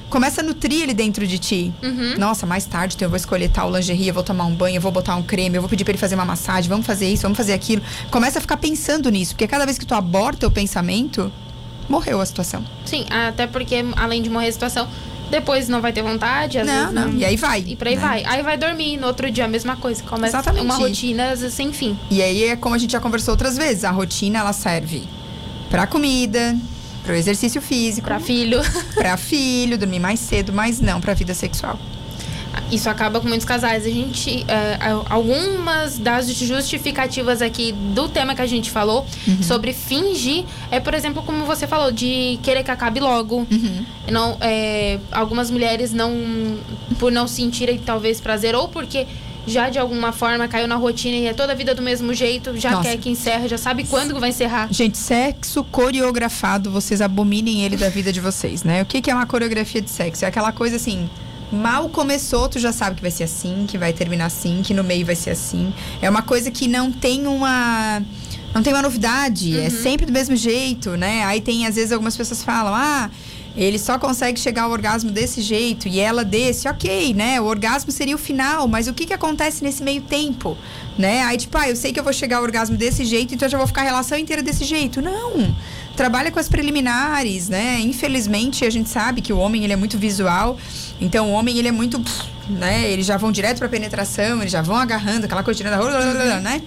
Começa 0.08 0.40
a 0.40 0.44
nutrir 0.44 0.82
ele 0.82 0.94
dentro 0.94 1.26
de 1.26 1.36
ti. 1.36 1.74
Uhum. 1.82 2.14
Nossa, 2.16 2.46
mais 2.46 2.64
tarde 2.64 2.94
então 2.94 3.06
eu 3.06 3.10
vou 3.10 3.16
escolher 3.16 3.48
tal 3.50 3.70
lingerie, 3.70 4.08
eu 4.08 4.14
vou 4.14 4.22
tomar 4.22 4.44
um 4.44 4.54
banho, 4.54 4.76
eu 4.76 4.80
vou 4.80 4.92
botar 4.92 5.16
um 5.16 5.22
creme, 5.22 5.56
eu 5.56 5.60
vou 5.60 5.68
pedir 5.68 5.84
para 5.84 5.90
ele 5.92 5.98
fazer 5.98 6.14
uma 6.14 6.24
massagem, 6.24 6.68
vamos 6.68 6.86
fazer 6.86 7.10
isso, 7.10 7.22
vamos 7.22 7.36
fazer 7.36 7.52
aquilo. 7.52 7.82
Começa 8.10 8.38
a 8.38 8.40
ficar 8.40 8.56
pensando 8.56 9.10
nisso, 9.10 9.34
porque 9.34 9.48
cada 9.48 9.64
vez 9.64 9.78
que 9.78 9.84
tu 9.84 9.94
aborta 9.94 10.46
o 10.46 10.50
pensamento, 10.50 11.32
morreu 11.88 12.20
a 12.20 12.26
situação. 12.26 12.64
Sim, 12.84 13.04
até 13.10 13.48
porque 13.48 13.84
além 13.96 14.22
de 14.22 14.30
morrer 14.30 14.46
a 14.46 14.52
situação, 14.52 14.88
depois 15.28 15.68
não 15.68 15.80
vai 15.80 15.92
ter 15.92 16.02
vontade, 16.02 16.58
às 16.58 16.66
não, 16.66 16.74
vezes 16.74 16.94
não. 16.94 17.08
não. 17.08 17.18
E 17.18 17.24
aí 17.24 17.36
vai. 17.36 17.64
E 17.66 17.74
por 17.74 17.88
aí 17.88 17.96
né? 17.96 18.00
vai. 18.00 18.24
Aí 18.24 18.42
vai 18.44 18.56
dormir, 18.56 18.96
no 18.96 19.08
outro 19.08 19.28
dia 19.28 19.44
a 19.44 19.48
mesma 19.48 19.76
coisa. 19.76 20.04
Começa 20.04 20.36
Exatamente. 20.36 20.64
uma 20.64 20.76
rotina 20.76 21.36
sem 21.36 21.72
fim. 21.72 21.98
E 22.10 22.22
aí 22.22 22.44
é 22.44 22.56
como 22.56 22.76
a 22.76 22.78
gente 22.78 22.92
já 22.92 23.00
conversou 23.00 23.32
outras 23.32 23.56
vezes, 23.56 23.82
a 23.82 23.90
rotina 23.90 24.38
ela 24.38 24.52
serve 24.52 25.02
para 25.70 25.86
comida, 25.86 26.56
para 27.02 27.12
o 27.12 27.16
exercício 27.16 27.62
físico, 27.62 28.06
para 28.06 28.20
filho, 28.20 28.60
para 28.94 29.16
filho, 29.16 29.78
dormir 29.78 30.00
mais 30.00 30.20
cedo, 30.20 30.52
mas 30.52 30.80
não 30.80 31.00
para 31.00 31.12
a 31.12 31.14
vida 31.14 31.34
sexual. 31.34 31.78
Isso 32.70 32.88
acaba 32.90 33.20
com 33.20 33.28
muitos 33.28 33.44
casais. 33.44 33.86
A 33.86 33.90
gente, 33.90 34.44
é, 34.48 34.78
algumas 35.08 35.98
das 35.98 36.28
justificativas 36.28 37.40
aqui 37.40 37.72
do 37.94 38.08
tema 38.08 38.34
que 38.34 38.42
a 38.42 38.46
gente 38.46 38.70
falou 38.70 39.06
uhum. 39.26 39.42
sobre 39.42 39.72
fingir 39.72 40.44
é, 40.70 40.80
por 40.80 40.94
exemplo, 40.94 41.22
como 41.22 41.44
você 41.44 41.66
falou, 41.66 41.92
de 41.92 42.38
querer 42.42 42.64
que 42.64 42.70
acabe 42.70 42.98
logo. 42.98 43.46
Uhum. 43.50 43.84
Não, 44.10 44.36
é, 44.40 44.98
algumas 45.12 45.50
mulheres 45.50 45.92
não, 45.92 46.12
por 46.98 47.12
não 47.12 47.28
sentirem 47.28 47.78
talvez 47.78 48.20
prazer 48.20 48.54
ou 48.54 48.68
porque 48.68 49.06
já 49.46 49.70
de 49.70 49.78
alguma 49.78 50.12
forma 50.12 50.48
caiu 50.48 50.66
na 50.66 50.76
rotina 50.76 51.16
e 51.16 51.26
é 51.26 51.34
toda 51.34 51.52
a 51.52 51.54
vida 51.54 51.74
do 51.74 51.82
mesmo 51.82 52.12
jeito, 52.12 52.56
já 52.56 52.72
Nossa. 52.72 52.90
quer 52.90 52.96
que 52.98 53.08
encerra, 53.08 53.48
já 53.48 53.58
sabe 53.58 53.84
quando 53.84 54.18
vai 54.18 54.30
encerrar. 54.30 54.68
Gente, 54.70 54.98
sexo 54.98 55.62
coreografado, 55.64 56.70
vocês 56.70 57.00
abominem 57.00 57.62
ele 57.64 57.76
da 57.76 57.88
vida 57.88 58.12
de 58.12 58.20
vocês, 58.20 58.64
né? 58.64 58.82
O 58.82 58.86
que, 58.86 59.00
que 59.00 59.10
é 59.10 59.14
uma 59.14 59.26
coreografia 59.26 59.80
de 59.80 59.90
sexo? 59.90 60.24
É 60.24 60.28
aquela 60.28 60.52
coisa 60.52 60.76
assim, 60.76 61.08
Mal 61.52 61.88
começou, 61.88 62.48
tu 62.48 62.58
já 62.58 62.72
sabe 62.72 62.96
que 62.96 63.02
vai 63.02 63.10
ser 63.10 63.22
assim, 63.22 63.66
que 63.68 63.78
vai 63.78 63.92
terminar 63.92 64.26
assim, 64.26 64.62
que 64.64 64.74
no 64.74 64.82
meio 64.82 65.06
vai 65.06 65.14
ser 65.14 65.30
assim. 65.30 65.72
É 66.02 66.10
uma 66.10 66.22
coisa 66.22 66.50
que 66.50 66.66
não 66.66 66.90
tem 66.90 67.26
uma 67.26 68.02
não 68.52 68.62
tem 68.62 68.72
uma 68.72 68.82
novidade, 68.82 69.54
é 69.54 69.60
uhum. 69.60 69.66
é 69.66 69.70
sempre 69.70 70.06
do 70.06 70.12
mesmo 70.12 70.34
jeito, 70.34 70.96
né? 70.96 71.24
Aí 71.24 71.40
tem 71.40 71.66
às 71.66 71.76
vezes 71.76 71.92
algumas 71.92 72.16
pessoas 72.16 72.42
falam: 72.42 72.74
"Ah, 72.74 73.10
ele 73.56 73.78
só 73.78 73.98
consegue 73.98 74.38
chegar 74.38 74.64
ao 74.64 74.70
orgasmo 74.70 75.10
desse 75.10 75.40
jeito 75.40 75.88
e 75.88 75.98
ela 75.98 76.24
desse, 76.24 76.68
ok, 76.68 77.14
né? 77.14 77.40
O 77.40 77.44
orgasmo 77.44 77.90
seria 77.90 78.14
o 78.14 78.18
final, 78.18 78.68
mas 78.68 78.86
o 78.86 78.92
que, 78.92 79.06
que 79.06 79.14
acontece 79.14 79.64
nesse 79.64 79.82
meio 79.82 80.02
tempo? 80.02 80.56
Né? 80.98 81.22
Aí, 81.22 81.38
tipo, 81.38 81.56
ah, 81.56 81.68
eu 81.68 81.76
sei 81.76 81.92
que 81.92 81.98
eu 81.98 82.04
vou 82.04 82.12
chegar 82.12 82.36
ao 82.38 82.42
orgasmo 82.42 82.76
desse 82.76 83.04
jeito, 83.04 83.34
então 83.34 83.46
eu 83.46 83.50
já 83.50 83.58
vou 83.58 83.66
ficar 83.66 83.82
a 83.82 83.84
relação 83.84 84.18
inteira 84.18 84.42
desse 84.42 84.64
jeito. 84.64 85.00
Não! 85.00 85.54
Trabalha 85.96 86.30
com 86.30 86.38
as 86.38 86.48
preliminares, 86.48 87.48
né? 87.48 87.80
Infelizmente, 87.80 88.64
a 88.64 88.70
gente 88.70 88.90
sabe 88.90 89.22
que 89.22 89.32
o 89.32 89.38
homem 89.38 89.64
ele 89.64 89.72
é 89.72 89.76
muito 89.76 89.96
visual, 89.96 90.58
então 91.00 91.30
o 91.30 91.32
homem 91.32 91.58
ele 91.58 91.68
é 91.68 91.72
muito. 91.72 92.02
Né? 92.48 92.90
Eles 92.90 93.06
já 93.06 93.16
vão 93.16 93.32
direto 93.32 93.58
pra 93.58 93.68
penetração, 93.68 94.40
eles 94.40 94.52
já 94.52 94.62
vão 94.62 94.76
agarrando 94.76 95.24
aquela 95.24 95.42
cortina 95.42 95.70
da. 95.70 96.40
Né? 96.40 96.62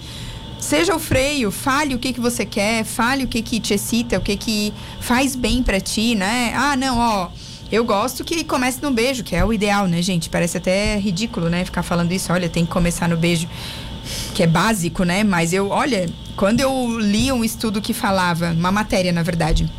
Seja 0.60 0.94
o 0.94 0.98
freio, 0.98 1.50
fale 1.50 1.94
o 1.94 1.98
que, 1.98 2.12
que 2.12 2.20
você 2.20 2.44
quer, 2.44 2.84
fale 2.84 3.24
o 3.24 3.28
que, 3.28 3.40
que 3.40 3.58
te 3.58 3.74
excita, 3.74 4.18
o 4.18 4.20
que, 4.20 4.36
que 4.36 4.74
faz 5.00 5.34
bem 5.34 5.62
para 5.62 5.80
ti, 5.80 6.14
né? 6.14 6.52
Ah, 6.54 6.76
não, 6.76 6.98
ó. 6.98 7.28
Eu 7.72 7.84
gosto 7.84 8.24
que 8.24 8.44
comece 8.44 8.82
no 8.82 8.90
beijo, 8.90 9.24
que 9.24 9.34
é 9.34 9.44
o 9.44 9.52
ideal, 9.52 9.86
né, 9.86 10.02
gente? 10.02 10.28
Parece 10.28 10.58
até 10.58 10.98
ridículo, 10.98 11.48
né? 11.48 11.64
Ficar 11.64 11.82
falando 11.82 12.12
isso. 12.12 12.32
Olha, 12.32 12.48
tem 12.48 12.66
que 12.66 12.70
começar 12.70 13.08
no 13.08 13.16
beijo, 13.16 13.48
que 14.34 14.42
é 14.42 14.46
básico, 14.46 15.02
né? 15.04 15.24
Mas 15.24 15.52
eu, 15.52 15.70
olha, 15.70 16.08
quando 16.36 16.60
eu 16.60 16.98
li 17.00 17.32
um 17.32 17.42
estudo 17.42 17.80
que 17.80 17.94
falava, 17.94 18.50
uma 18.50 18.70
matéria, 18.70 19.12
na 19.12 19.22
verdade, 19.22 19.70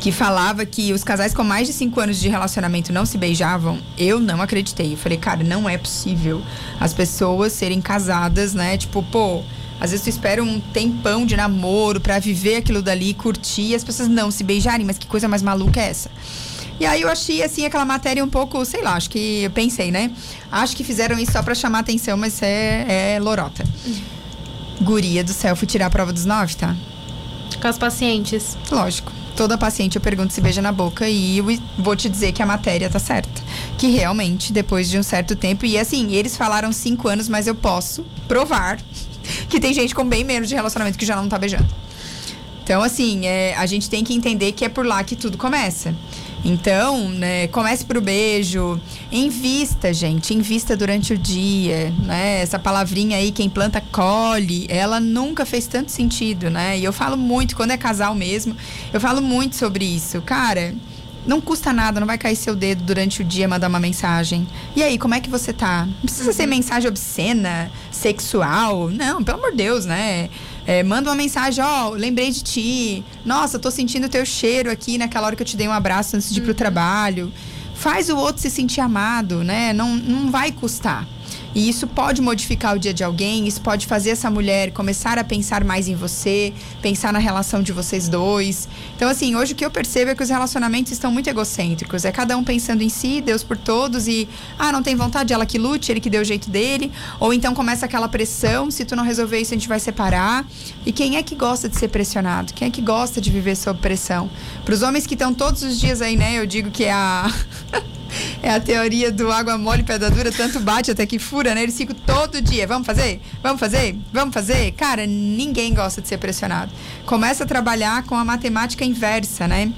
que 0.00 0.10
falava 0.10 0.64
que 0.64 0.92
os 0.92 1.04
casais 1.04 1.34
com 1.34 1.44
mais 1.44 1.66
de 1.66 1.72
cinco 1.72 2.00
anos 2.00 2.18
de 2.18 2.28
relacionamento 2.28 2.92
não 2.92 3.04
se 3.04 3.18
beijavam, 3.18 3.78
eu 3.98 4.18
não 4.18 4.40
acreditei. 4.40 4.94
Eu 4.94 4.96
falei, 4.96 5.18
cara, 5.18 5.44
não 5.44 5.68
é 5.68 5.76
possível 5.76 6.42
as 6.80 6.94
pessoas 6.94 7.52
serem 7.52 7.80
casadas, 7.80 8.54
né? 8.54 8.76
Tipo, 8.76 9.02
pô 9.02 9.42
às 9.82 9.90
vezes 9.90 10.04
tu 10.04 10.08
espera 10.08 10.40
um 10.40 10.60
tempão 10.60 11.26
de 11.26 11.36
namoro 11.36 12.00
para 12.00 12.16
viver 12.20 12.58
aquilo 12.58 12.80
dali, 12.80 13.14
curtir, 13.14 13.70
e 13.70 13.74
as 13.74 13.82
pessoas 13.82 14.08
não 14.08 14.30
se 14.30 14.44
beijarem, 14.44 14.86
mas 14.86 14.96
que 14.96 15.08
coisa 15.08 15.26
mais 15.26 15.42
maluca 15.42 15.80
é 15.80 15.90
essa? 15.90 16.08
E 16.78 16.86
aí 16.86 17.02
eu 17.02 17.08
achei, 17.08 17.42
assim, 17.42 17.66
aquela 17.66 17.84
matéria 17.84 18.22
um 18.22 18.28
pouco, 18.28 18.64
sei 18.64 18.80
lá, 18.80 18.94
acho 18.94 19.10
que 19.10 19.42
eu 19.42 19.50
pensei, 19.50 19.90
né? 19.90 20.12
Acho 20.52 20.76
que 20.76 20.84
fizeram 20.84 21.18
isso 21.18 21.32
só 21.32 21.42
pra 21.42 21.52
chamar 21.52 21.80
atenção, 21.80 22.16
mas 22.16 22.40
é, 22.42 23.14
é 23.16 23.18
lorota. 23.20 23.64
Guria 24.80 25.24
do 25.24 25.32
céu, 25.32 25.56
fui 25.56 25.66
tirar 25.66 25.86
a 25.86 25.90
prova 25.90 26.12
dos 26.12 26.24
nove, 26.24 26.54
tá? 26.54 26.76
Com 27.60 27.66
as 27.66 27.76
pacientes. 27.76 28.56
Lógico. 28.70 29.10
Toda 29.34 29.58
paciente 29.58 29.96
eu 29.96 30.02
pergunto 30.02 30.32
se 30.32 30.40
beija 30.40 30.62
na 30.62 30.70
boca 30.70 31.08
e 31.08 31.38
eu 31.38 31.58
vou 31.76 31.96
te 31.96 32.08
dizer 32.08 32.30
que 32.30 32.42
a 32.42 32.46
matéria 32.46 32.88
tá 32.88 33.00
certa. 33.00 33.42
Que 33.78 33.88
realmente, 33.88 34.52
depois 34.52 34.88
de 34.88 34.96
um 34.96 35.02
certo 35.02 35.34
tempo, 35.34 35.66
e 35.66 35.76
assim, 35.76 36.12
eles 36.12 36.36
falaram 36.36 36.70
cinco 36.70 37.08
anos, 37.08 37.28
mas 37.28 37.48
eu 37.48 37.54
posso 37.56 38.06
provar 38.28 38.78
que 39.52 39.60
tem 39.60 39.74
gente 39.74 39.94
com 39.94 40.02
bem 40.02 40.24
menos 40.24 40.48
de 40.48 40.54
relacionamento 40.54 40.98
que 40.98 41.04
já 41.04 41.14
não 41.14 41.28
tá 41.28 41.38
beijando. 41.38 41.68
Então, 42.64 42.82
assim, 42.82 43.26
é, 43.26 43.54
a 43.56 43.66
gente 43.66 43.90
tem 43.90 44.02
que 44.02 44.14
entender 44.14 44.52
que 44.52 44.64
é 44.64 44.68
por 44.68 44.86
lá 44.86 45.04
que 45.04 45.14
tudo 45.14 45.36
começa. 45.36 45.94
Então, 46.42 47.10
né, 47.10 47.48
comece 47.48 47.84
pro 47.84 48.00
beijo, 48.00 48.80
invista, 49.12 49.92
gente, 49.92 50.32
invista 50.32 50.74
durante 50.74 51.12
o 51.12 51.18
dia, 51.18 51.92
né? 52.02 52.40
Essa 52.40 52.58
palavrinha 52.58 53.18
aí, 53.18 53.30
quem 53.30 53.48
planta 53.48 53.80
colhe, 53.92 54.66
ela 54.70 54.98
nunca 54.98 55.44
fez 55.44 55.66
tanto 55.66 55.90
sentido, 55.90 56.48
né? 56.48 56.78
E 56.78 56.84
eu 56.84 56.92
falo 56.92 57.16
muito, 57.16 57.54
quando 57.54 57.72
é 57.72 57.76
casal 57.76 58.14
mesmo, 58.14 58.56
eu 58.90 59.00
falo 59.00 59.20
muito 59.20 59.54
sobre 59.54 59.84
isso. 59.84 60.22
Cara, 60.22 60.74
não 61.26 61.40
custa 61.40 61.72
nada, 61.72 62.00
não 62.00 62.06
vai 62.06 62.18
cair 62.18 62.36
seu 62.36 62.56
dedo 62.56 62.82
durante 62.82 63.22
o 63.22 63.24
dia 63.24 63.46
mandar 63.46 63.68
uma 63.68 63.78
mensagem. 63.78 64.46
E 64.74 64.82
aí, 64.82 64.98
como 64.98 65.14
é 65.14 65.20
que 65.20 65.30
você 65.30 65.52
tá? 65.52 65.86
Não 65.86 66.02
precisa 66.02 66.30
uhum. 66.30 66.36
ser 66.36 66.46
mensagem 66.46 66.88
obscena, 66.88 67.70
sexual. 67.90 68.90
Não, 68.90 69.22
pelo 69.22 69.38
amor 69.38 69.50
de 69.52 69.58
Deus, 69.58 69.84
né? 69.84 70.28
É, 70.66 70.82
manda 70.82 71.10
uma 71.10 71.16
mensagem, 71.16 71.62
ó, 71.62 71.88
oh, 71.88 71.90
lembrei 71.90 72.30
de 72.30 72.42
ti. 72.42 73.04
Nossa, 73.24 73.58
tô 73.58 73.70
sentindo 73.70 74.06
o 74.06 74.08
teu 74.08 74.24
cheiro 74.24 74.70
aqui 74.70 74.98
naquela 74.98 75.26
hora 75.26 75.36
que 75.36 75.42
eu 75.42 75.46
te 75.46 75.56
dei 75.56 75.68
um 75.68 75.72
abraço 75.72 76.16
antes 76.16 76.32
de 76.32 76.38
ir 76.38 76.42
pro 76.42 76.50
uhum. 76.50 76.56
trabalho. 76.56 77.32
Faz 77.74 78.08
o 78.08 78.16
outro 78.16 78.40
se 78.40 78.50
sentir 78.50 78.80
amado, 78.80 79.42
né? 79.42 79.72
Não, 79.72 79.96
não 79.96 80.30
vai 80.30 80.52
custar. 80.52 81.06
E 81.54 81.68
isso 81.68 81.86
pode 81.86 82.22
modificar 82.22 82.74
o 82.74 82.78
dia 82.78 82.94
de 82.94 83.04
alguém, 83.04 83.46
isso 83.46 83.60
pode 83.60 83.86
fazer 83.86 84.10
essa 84.10 84.30
mulher 84.30 84.72
começar 84.72 85.18
a 85.18 85.24
pensar 85.24 85.64
mais 85.64 85.88
em 85.88 85.94
você, 85.94 86.52
pensar 86.80 87.12
na 87.12 87.18
relação 87.18 87.62
de 87.62 87.72
vocês 87.72 88.08
dois. 88.08 88.68
Então, 88.96 89.08
assim, 89.08 89.36
hoje 89.36 89.52
o 89.52 89.56
que 89.56 89.64
eu 89.64 89.70
percebo 89.70 90.10
é 90.10 90.14
que 90.14 90.22
os 90.22 90.30
relacionamentos 90.30 90.92
estão 90.92 91.12
muito 91.12 91.28
egocêntricos. 91.28 92.04
É 92.04 92.12
cada 92.12 92.36
um 92.36 92.44
pensando 92.44 92.82
em 92.82 92.88
si, 92.88 93.20
Deus 93.20 93.42
por 93.42 93.56
todos, 93.56 94.08
e 94.08 94.28
ah, 94.58 94.72
não 94.72 94.82
tem 94.82 94.96
vontade, 94.96 95.32
ela 95.32 95.44
que 95.44 95.58
lute, 95.58 95.92
ele 95.92 96.00
que 96.00 96.08
deu 96.08 96.22
o 96.22 96.24
jeito 96.24 96.48
dele. 96.50 96.90
Ou 97.20 97.34
então 97.34 97.54
começa 97.54 97.84
aquela 97.84 98.08
pressão, 98.08 98.70
se 98.70 98.84
tu 98.84 98.96
não 98.96 99.04
resolver 99.04 99.38
isso, 99.38 99.52
a 99.52 99.56
gente 99.56 99.68
vai 99.68 99.80
separar. 99.80 100.46
E 100.86 100.92
quem 100.92 101.16
é 101.16 101.22
que 101.22 101.34
gosta 101.34 101.68
de 101.68 101.76
ser 101.76 101.88
pressionado? 101.88 102.54
Quem 102.54 102.68
é 102.68 102.70
que 102.70 102.80
gosta 102.80 103.20
de 103.20 103.30
viver 103.30 103.56
sob 103.56 103.78
pressão? 103.80 104.30
Para 104.64 104.74
os 104.74 104.82
homens 104.82 105.06
que 105.06 105.14
estão 105.14 105.34
todos 105.34 105.62
os 105.62 105.78
dias 105.78 106.00
aí, 106.00 106.16
né? 106.16 106.38
Eu 106.38 106.46
digo 106.46 106.70
que 106.70 106.84
é 106.84 106.92
a. 106.92 107.30
É 108.42 108.50
a 108.50 108.60
teoria 108.60 109.12
do 109.12 109.30
água 109.30 109.56
mole, 109.56 109.84
pedra 109.84 110.10
dura, 110.10 110.32
tanto 110.32 110.58
bate 110.58 110.90
até 110.90 111.06
que 111.06 111.16
fura, 111.16 111.54
né? 111.54 111.62
Eles 111.62 111.76
ficam 111.76 111.94
todo 112.04 112.42
dia, 112.42 112.66
vamos 112.66 112.84
fazer? 112.84 113.22
Vamos 113.40 113.60
fazer? 113.60 113.96
Vamos 114.12 114.34
fazer? 114.34 114.72
Cara, 114.72 115.06
ninguém 115.06 115.72
gosta 115.72 116.02
de 116.02 116.08
ser 116.08 116.18
pressionado. 116.18 116.72
Começa 117.06 117.44
a 117.44 117.46
trabalhar 117.46 118.02
com 118.02 118.16
a 118.16 118.24
matemática 118.24 118.84
inversa, 118.84 119.46
né? 119.46 119.72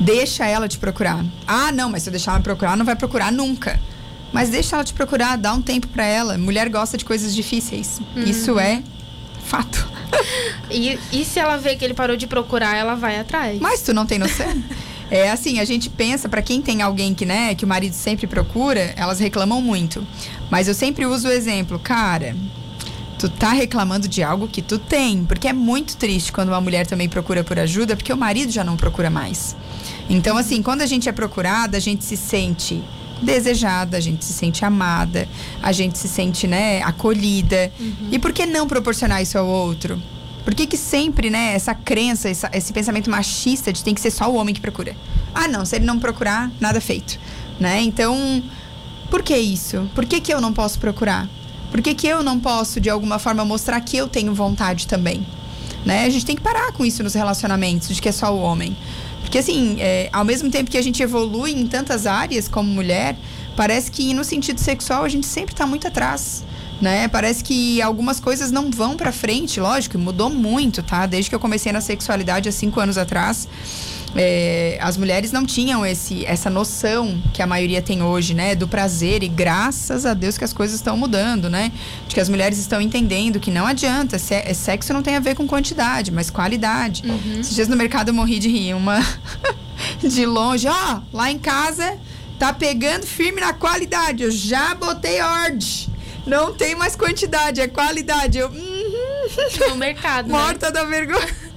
Deixa 0.00 0.46
ela 0.46 0.66
te 0.66 0.78
procurar. 0.78 1.22
Ah, 1.46 1.70
não, 1.70 1.90
mas 1.90 2.02
se 2.02 2.08
eu 2.08 2.12
deixar 2.12 2.32
ela 2.32 2.40
procurar, 2.40 2.78
não 2.78 2.84
vai 2.84 2.96
procurar 2.96 3.30
nunca. 3.30 3.78
Mas 4.32 4.48
deixa 4.48 4.76
ela 4.76 4.84
te 4.84 4.94
procurar, 4.94 5.36
dá 5.36 5.52
um 5.52 5.60
tempo 5.60 5.86
para 5.88 6.04
ela. 6.04 6.38
Mulher 6.38 6.70
gosta 6.70 6.96
de 6.96 7.04
coisas 7.04 7.34
difíceis. 7.34 8.00
Uhum. 8.16 8.24
Isso 8.24 8.58
é 8.58 8.82
fato. 9.44 9.86
E, 10.70 10.98
e 11.12 11.24
se 11.24 11.38
ela 11.38 11.56
vê 11.56 11.76
que 11.76 11.84
ele 11.84 11.92
parou 11.94 12.16
de 12.16 12.26
procurar, 12.26 12.74
ela 12.74 12.94
vai 12.94 13.20
atrás. 13.20 13.60
Mas 13.60 13.82
tu 13.82 13.92
não 13.92 14.06
tem 14.06 14.18
noção? 14.18 14.46
É 15.10 15.30
assim, 15.30 15.60
a 15.60 15.64
gente 15.64 15.90
pensa, 15.90 16.28
para 16.28 16.42
quem 16.42 16.62
tem 16.62 16.82
alguém 16.82 17.14
que, 17.14 17.26
né, 17.26 17.54
que 17.54 17.64
o 17.64 17.68
marido 17.68 17.94
sempre 17.94 18.26
procura, 18.26 18.92
elas 18.96 19.20
reclamam 19.20 19.60
muito. 19.60 20.06
Mas 20.50 20.66
eu 20.68 20.74
sempre 20.74 21.06
uso 21.06 21.28
o 21.28 21.30
exemplo, 21.30 21.78
cara, 21.78 22.34
tu 23.18 23.28
tá 23.28 23.52
reclamando 23.52 24.08
de 24.08 24.22
algo 24.22 24.48
que 24.48 24.62
tu 24.62 24.78
tem, 24.78 25.24
porque 25.24 25.48
é 25.48 25.52
muito 25.52 25.96
triste 25.96 26.32
quando 26.32 26.48
uma 26.48 26.60
mulher 26.60 26.86
também 26.86 27.08
procura 27.08 27.44
por 27.44 27.58
ajuda, 27.58 27.96
porque 27.96 28.12
o 28.12 28.16
marido 28.16 28.50
já 28.50 28.64
não 28.64 28.76
procura 28.76 29.10
mais. 29.10 29.56
Então, 30.08 30.36
assim, 30.36 30.62
quando 30.62 30.82
a 30.82 30.86
gente 30.86 31.08
é 31.08 31.12
procurada, 31.12 31.76
a 31.76 31.80
gente 31.80 32.04
se 32.04 32.16
sente 32.16 32.82
desejada, 33.22 33.96
a 33.96 34.00
gente 34.00 34.24
se 34.24 34.32
sente 34.32 34.64
amada, 34.64 35.28
a 35.62 35.72
gente 35.72 35.98
se 35.98 36.08
sente, 36.08 36.46
né, 36.46 36.82
acolhida. 36.82 37.72
Uhum. 37.78 38.08
E 38.12 38.18
por 38.18 38.32
que 38.32 38.44
não 38.46 38.66
proporcionar 38.66 39.22
isso 39.22 39.38
ao 39.38 39.46
outro? 39.46 40.00
Por 40.44 40.54
que, 40.54 40.66
que 40.66 40.76
sempre, 40.76 41.30
né, 41.30 41.54
essa 41.54 41.74
crença, 41.74 42.28
essa, 42.28 42.50
esse 42.52 42.72
pensamento 42.72 43.10
machista 43.10 43.72
de 43.72 43.82
tem 43.82 43.94
que 43.94 44.00
ser 44.00 44.10
só 44.10 44.30
o 44.30 44.34
homem 44.34 44.54
que 44.54 44.60
procura? 44.60 44.94
Ah, 45.34 45.48
não, 45.48 45.64
se 45.64 45.76
ele 45.76 45.86
não 45.86 45.98
procurar, 45.98 46.50
nada 46.60 46.80
feito. 46.80 47.18
Né? 47.58 47.80
Então, 47.80 48.42
por 49.10 49.22
que 49.22 49.36
isso? 49.36 49.88
Por 49.94 50.04
que, 50.04 50.20
que 50.20 50.32
eu 50.32 50.40
não 50.40 50.52
posso 50.52 50.78
procurar? 50.78 51.28
Por 51.70 51.80
que, 51.80 51.94
que 51.94 52.06
eu 52.06 52.22
não 52.22 52.38
posso, 52.38 52.78
de 52.78 52.90
alguma 52.90 53.18
forma, 53.18 53.44
mostrar 53.44 53.80
que 53.80 53.96
eu 53.96 54.06
tenho 54.06 54.34
vontade 54.34 54.86
também? 54.86 55.26
Né? 55.84 56.04
A 56.04 56.10
gente 56.10 56.26
tem 56.26 56.36
que 56.36 56.42
parar 56.42 56.72
com 56.72 56.84
isso 56.84 57.02
nos 57.02 57.14
relacionamentos, 57.14 57.88
de 57.88 58.00
que 58.00 58.08
é 58.10 58.12
só 58.12 58.34
o 58.34 58.40
homem. 58.40 58.76
Porque, 59.22 59.38
assim, 59.38 59.76
é, 59.80 60.10
ao 60.12 60.24
mesmo 60.24 60.50
tempo 60.50 60.70
que 60.70 60.76
a 60.76 60.82
gente 60.82 61.02
evolui 61.02 61.52
em 61.52 61.66
tantas 61.66 62.06
áreas 62.06 62.48
como 62.48 62.68
mulher, 62.68 63.16
parece 63.56 63.90
que 63.90 64.12
no 64.12 64.22
sentido 64.22 64.60
sexual 64.60 65.04
a 65.04 65.08
gente 65.08 65.26
sempre 65.26 65.54
está 65.54 65.66
muito 65.66 65.88
atrás 65.88 66.44
né? 66.80 67.08
Parece 67.08 67.42
que 67.42 67.80
algumas 67.80 68.20
coisas 68.20 68.50
não 68.50 68.70
vão 68.70 68.96
para 68.96 69.12
frente, 69.12 69.60
lógico, 69.60 69.98
mudou 69.98 70.30
muito, 70.30 70.82
tá? 70.82 71.06
Desde 71.06 71.28
que 71.28 71.34
eu 71.34 71.40
comecei 71.40 71.72
na 71.72 71.80
sexualidade 71.80 72.48
há 72.48 72.52
cinco 72.52 72.80
anos 72.80 72.98
atrás, 72.98 73.48
é, 74.16 74.78
as 74.80 74.96
mulheres 74.96 75.32
não 75.32 75.44
tinham 75.44 75.84
esse, 75.84 76.24
essa 76.24 76.48
noção 76.48 77.20
que 77.32 77.42
a 77.42 77.46
maioria 77.46 77.82
tem 77.82 78.02
hoje, 78.02 78.34
né? 78.34 78.54
Do 78.54 78.68
prazer 78.68 79.22
e 79.22 79.28
graças 79.28 80.06
a 80.06 80.14
Deus 80.14 80.38
que 80.38 80.44
as 80.44 80.52
coisas 80.52 80.76
estão 80.76 80.96
mudando, 80.96 81.50
né? 81.50 81.72
De 82.06 82.14
que 82.14 82.20
as 82.20 82.28
mulheres 82.28 82.58
estão 82.58 82.80
entendendo 82.80 83.40
que 83.40 83.50
não 83.50 83.66
adianta, 83.66 84.18
sexo 84.18 84.92
não 84.92 85.02
tem 85.02 85.16
a 85.16 85.20
ver 85.20 85.34
com 85.34 85.46
quantidade, 85.46 86.10
mas 86.10 86.30
qualidade. 86.30 87.02
Uhum. 87.04 87.40
Esses 87.40 87.54
dias 87.54 87.68
no 87.68 87.76
mercado 87.76 88.08
eu 88.08 88.14
morri 88.14 88.38
de 88.38 88.48
rir, 88.48 88.74
uma 88.74 89.00
de 90.02 90.24
longe, 90.26 90.68
ó, 90.68 91.00
lá 91.12 91.30
em 91.30 91.38
casa 91.38 91.98
tá 92.38 92.52
pegando 92.52 93.06
firme 93.06 93.40
na 93.40 93.52
qualidade, 93.52 94.24
eu 94.24 94.30
já 94.30 94.74
botei 94.74 95.20
ordem 95.20 95.93
não 96.26 96.54
tem 96.54 96.74
mais 96.74 96.96
quantidade, 96.96 97.60
é 97.60 97.68
qualidade. 97.68 98.38
Eu. 98.38 98.48
Uhum. 98.48 99.68
No 99.70 99.76
mercado. 99.76 100.28
Né? 100.28 100.38
Morta 100.38 100.66
né? 100.66 100.72
da 100.72 100.84
vergonha. 100.84 101.44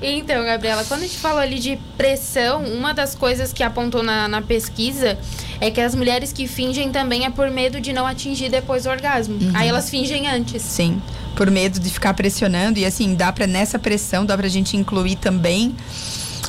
Então, 0.00 0.42
Gabriela, 0.44 0.84
quando 0.84 1.00
a 1.00 1.06
gente 1.06 1.18
falou 1.18 1.38
ali 1.38 1.58
de 1.58 1.78
pressão, 1.96 2.64
uma 2.64 2.92
das 2.92 3.14
coisas 3.14 3.52
que 3.52 3.62
apontou 3.62 4.02
na, 4.02 4.26
na 4.26 4.42
pesquisa 4.42 5.18
é 5.60 5.70
que 5.70 5.80
as 5.80 5.94
mulheres 5.94 6.32
que 6.32 6.48
fingem 6.48 6.90
também 6.90 7.24
é 7.24 7.30
por 7.30 7.50
medo 7.50 7.80
de 7.80 7.92
não 7.92 8.06
atingir 8.06 8.48
depois 8.50 8.86
o 8.86 8.90
orgasmo. 8.90 9.34
Uhum. 9.40 9.52
Aí 9.54 9.68
elas 9.68 9.88
fingem 9.90 10.26
antes. 10.28 10.62
Sim, 10.62 11.00
por 11.36 11.50
medo 11.50 11.78
de 11.78 11.90
ficar 11.90 12.14
pressionando. 12.14 12.78
E 12.78 12.84
assim, 12.86 13.14
dá 13.14 13.30
pra, 13.32 13.46
nessa 13.46 13.78
pressão, 13.78 14.26
dá 14.26 14.36
pra 14.36 14.48
gente 14.48 14.76
incluir 14.76 15.16
também 15.16 15.74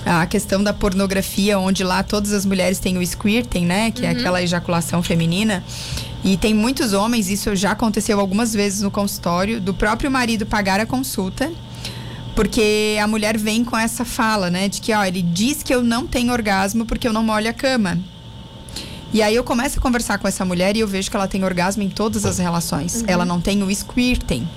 a 0.06 0.26
questão 0.26 0.64
da 0.64 0.74
pornografia, 0.74 1.60
onde 1.60 1.84
lá 1.84 2.02
todas 2.04 2.32
as 2.34 2.46
mulheres 2.46 2.80
têm 2.80 2.98
o 2.98 3.06
squirting, 3.06 3.66
né? 3.66 3.92
Que 3.92 4.06
é 4.06 4.12
Uhum. 4.12 4.18
aquela 4.20 4.42
ejaculação 4.42 5.04
feminina. 5.04 5.64
E 6.26 6.38
tem 6.38 6.56
muitos 6.56 6.92
homens, 6.92 7.30
isso 7.30 7.56
já 7.56 7.74
aconteceu 7.74 8.20
algumas 8.20 8.52
vezes 8.52 8.82
no 8.82 8.90
consultório, 8.90 9.62
do 9.62 9.76
próprio 9.76 10.10
marido 10.10 10.44
pagar 10.44 10.80
a 10.80 10.86
consulta. 10.86 11.52
Porque 12.36 12.98
a 13.00 13.06
mulher 13.06 13.38
vem 13.38 13.64
com 13.64 13.78
essa 13.78 14.04
fala, 14.04 14.50
né? 14.50 14.68
De 14.68 14.82
que, 14.82 14.92
ó, 14.92 15.06
ele 15.06 15.22
diz 15.22 15.62
que 15.62 15.74
eu 15.74 15.84
não 15.84 16.08
tenho 16.08 16.34
orgasmo 16.34 16.84
porque 16.84 17.08
eu 17.08 17.14
não 17.14 17.24
molho 17.24 17.48
a 17.48 17.54
cama. 17.54 18.00
E 19.14 19.22
aí 19.22 19.36
eu 19.36 19.44
começo 19.44 19.78
a 19.78 19.82
conversar 19.82 20.18
com 20.18 20.28
essa 20.28 20.44
mulher 20.44 20.76
e 20.76 20.80
eu 20.80 20.88
vejo 20.88 21.12
que 21.12 21.16
ela 21.16 21.28
tem 21.28 21.44
orgasmo 21.44 21.84
em 21.84 21.90
todas 21.90 22.26
as 22.26 22.40
relações. 22.40 23.04
Ela 23.08 23.24
não 23.24 23.40
tem 23.40 23.62
o 23.62 23.70
squirting. 23.70 24.48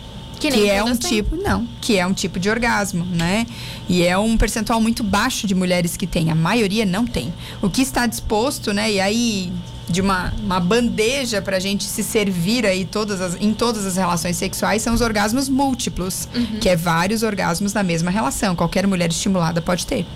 Uhum. 0.46 0.52
Que 0.52 0.56
nem 0.56 0.70
é 0.70 0.82
um 0.82 0.96
têm. 0.96 1.10
tipo, 1.10 1.36
não, 1.36 1.66
que 1.80 1.98
é 1.98 2.06
um 2.06 2.12
tipo 2.12 2.38
de 2.38 2.48
orgasmo, 2.48 3.04
né? 3.04 3.46
E 3.88 4.04
é 4.04 4.16
um 4.16 4.36
percentual 4.36 4.80
muito 4.80 5.02
baixo 5.02 5.46
de 5.46 5.54
mulheres 5.54 5.96
que 5.96 6.06
tem, 6.06 6.30
a 6.30 6.34
maioria 6.34 6.86
não 6.86 7.06
tem. 7.06 7.32
O 7.60 7.68
que 7.68 7.82
está 7.82 8.06
disposto, 8.06 8.72
né? 8.72 8.90
E 8.90 9.00
aí 9.00 9.52
de 9.88 10.00
uma, 10.00 10.32
uma 10.42 10.60
bandeja 10.60 11.40
pra 11.40 11.58
gente 11.58 11.84
se 11.84 12.02
servir 12.02 12.66
aí 12.66 12.84
todas 12.84 13.20
as, 13.20 13.36
em 13.40 13.54
todas 13.54 13.86
as 13.86 13.96
relações 13.96 14.36
sexuais 14.36 14.82
são 14.82 14.92
os 14.92 15.00
orgasmos 15.00 15.48
múltiplos, 15.48 16.28
que 16.60 16.68
é 16.68 16.76
vários 16.76 17.22
orgasmos 17.22 17.72
na 17.72 17.82
mesma 17.82 18.10
relação. 18.10 18.54
Qualquer 18.54 18.86
mulher 18.86 19.10
estimulada 19.10 19.62
pode 19.62 19.86
ter. 19.86 20.06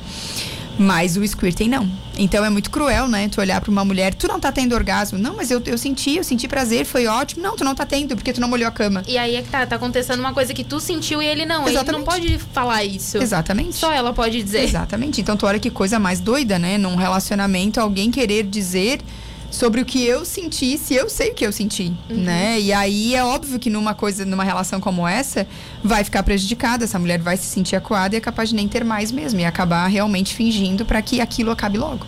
Mas 0.78 1.16
o 1.16 1.26
squirting 1.26 1.68
não. 1.68 1.88
Então 2.18 2.44
é 2.44 2.50
muito 2.50 2.70
cruel, 2.70 3.08
né? 3.08 3.28
Tu 3.28 3.40
olhar 3.40 3.60
pra 3.60 3.70
uma 3.70 3.84
mulher, 3.84 4.14
tu 4.14 4.28
não 4.28 4.38
tá 4.38 4.52
tendo 4.52 4.74
orgasmo. 4.74 5.18
Não, 5.18 5.36
mas 5.36 5.50
eu, 5.50 5.62
eu 5.64 5.78
senti, 5.78 6.16
eu 6.16 6.24
senti 6.24 6.46
prazer, 6.46 6.84
foi 6.84 7.06
ótimo. 7.06 7.42
Não, 7.42 7.56
tu 7.56 7.64
não 7.64 7.74
tá 7.74 7.86
tendo, 7.86 8.14
porque 8.14 8.32
tu 8.32 8.40
não 8.40 8.48
molhou 8.48 8.68
a 8.68 8.70
cama. 8.70 9.02
E 9.06 9.16
aí 9.16 9.36
é 9.36 9.42
que 9.42 9.48
tá, 9.48 9.66
tá 9.66 9.76
acontecendo 9.76 10.20
uma 10.20 10.32
coisa 10.32 10.52
que 10.52 10.64
tu 10.64 10.80
sentiu 10.80 11.22
e 11.22 11.26
ele 11.26 11.46
não. 11.46 11.66
Ele 11.66 11.74
não 11.74 11.82
Exatamente. 11.82 12.04
pode 12.04 12.38
falar 12.38 12.84
isso. 12.84 13.18
Exatamente. 13.18 13.76
Só 13.76 13.92
ela 13.92 14.12
pode 14.12 14.42
dizer. 14.42 14.62
Exatamente. 14.62 15.20
Então, 15.20 15.36
tu 15.36 15.46
olha 15.46 15.58
que 15.58 15.70
coisa 15.70 15.98
mais 15.98 16.20
doida, 16.20 16.58
né? 16.58 16.78
Num 16.78 16.96
relacionamento, 16.96 17.80
alguém 17.80 18.10
querer 18.10 18.44
dizer 18.44 19.00
sobre 19.52 19.82
o 19.82 19.84
que 19.84 20.04
eu 20.04 20.24
senti, 20.24 20.78
se 20.78 20.94
eu 20.94 21.10
sei 21.10 21.30
o 21.30 21.34
que 21.34 21.46
eu 21.46 21.52
senti, 21.52 21.92
né? 22.08 22.58
E 22.58 22.72
aí 22.72 23.14
é 23.14 23.22
óbvio 23.22 23.58
que 23.58 23.68
numa 23.68 23.94
coisa, 23.94 24.24
numa 24.24 24.42
relação 24.42 24.80
como 24.80 25.06
essa, 25.06 25.46
vai 25.84 26.02
ficar 26.02 26.22
prejudicada, 26.22 26.84
essa 26.84 26.98
mulher 26.98 27.20
vai 27.20 27.36
se 27.36 27.44
sentir 27.44 27.76
acuada 27.76 28.16
e 28.16 28.18
é 28.18 28.20
capaz 28.20 28.48
de 28.48 28.54
nem 28.54 28.66
ter 28.66 28.82
mais 28.82 29.12
mesmo 29.12 29.38
e 29.38 29.44
acabar 29.44 29.86
realmente 29.86 30.34
fingindo 30.34 30.86
para 30.86 31.02
que 31.02 31.20
aquilo 31.20 31.50
acabe 31.50 31.76
logo. 31.76 32.06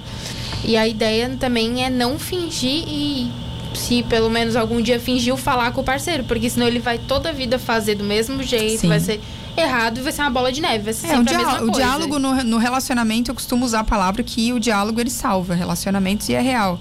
E 0.65 0.75
a 0.75 0.89
ideia 0.89 1.37
também 1.39 1.85
é 1.85 1.91
não 1.91 2.19
fingir 2.19 2.85
e 2.89 3.31
se 3.75 4.03
pelo 4.05 4.31
menos 4.31 4.57
algum 4.57 4.81
dia 4.81 4.99
fingiu 4.99 5.37
falar 5.37 5.71
com 5.73 5.83
o 5.83 5.85
parceiro, 5.85 6.25
porque 6.25 6.49
senão 6.49 6.67
ele 6.67 6.79
vai 6.79 6.97
toda 6.97 7.29
a 7.29 7.33
vida 7.33 7.59
fazer 7.59 7.97
do 7.97 8.05
mesmo 8.05 8.43
jeito, 8.43 8.81
Sim. 8.81 8.89
vai 8.89 9.01
ser 9.01 9.21
errado 9.57 9.99
e 9.99 10.01
vai 10.01 10.13
ser 10.13 10.23
uma 10.23 10.31
bola 10.31 10.51
de 10.51 10.61
neve, 10.63 10.85
vai 10.85 10.95
ser 10.95 11.09
É, 11.09 11.17
mesma 11.19 11.63
o 11.63 11.71
diálogo 11.71 12.19
no, 12.19 12.43
no 12.43 12.57
relacionamento, 12.57 13.31
eu 13.31 13.35
costumo 13.35 13.65
usar 13.67 13.81
a 13.81 13.85
palavra 13.85 14.23
que 14.23 14.53
o 14.53 14.59
diálogo 14.59 15.01
ele 15.01 15.11
salva 15.11 15.55
relacionamentos 15.55 16.29
e 16.29 16.35
é 16.35 16.41
real. 16.41 16.81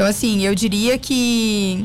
Então, 0.00 0.08
assim, 0.08 0.46
eu 0.46 0.54
diria 0.54 0.96
que 0.96 1.84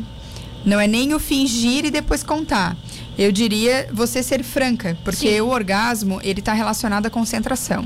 não 0.65 0.79
é 0.79 0.87
nem 0.87 1.13
o 1.13 1.19
fingir 1.19 1.83
e 1.83 1.91
depois 1.91 2.23
contar. 2.23 2.77
Eu 3.17 3.29
diria 3.29 3.89
você 3.91 4.23
ser 4.23 4.41
franca, 4.41 4.97
porque 5.03 5.35
Sim. 5.35 5.41
o 5.41 5.49
orgasmo, 5.49 6.21
ele 6.23 6.39
está 6.39 6.53
relacionado 6.53 7.07
à 7.07 7.09
concentração. 7.09 7.85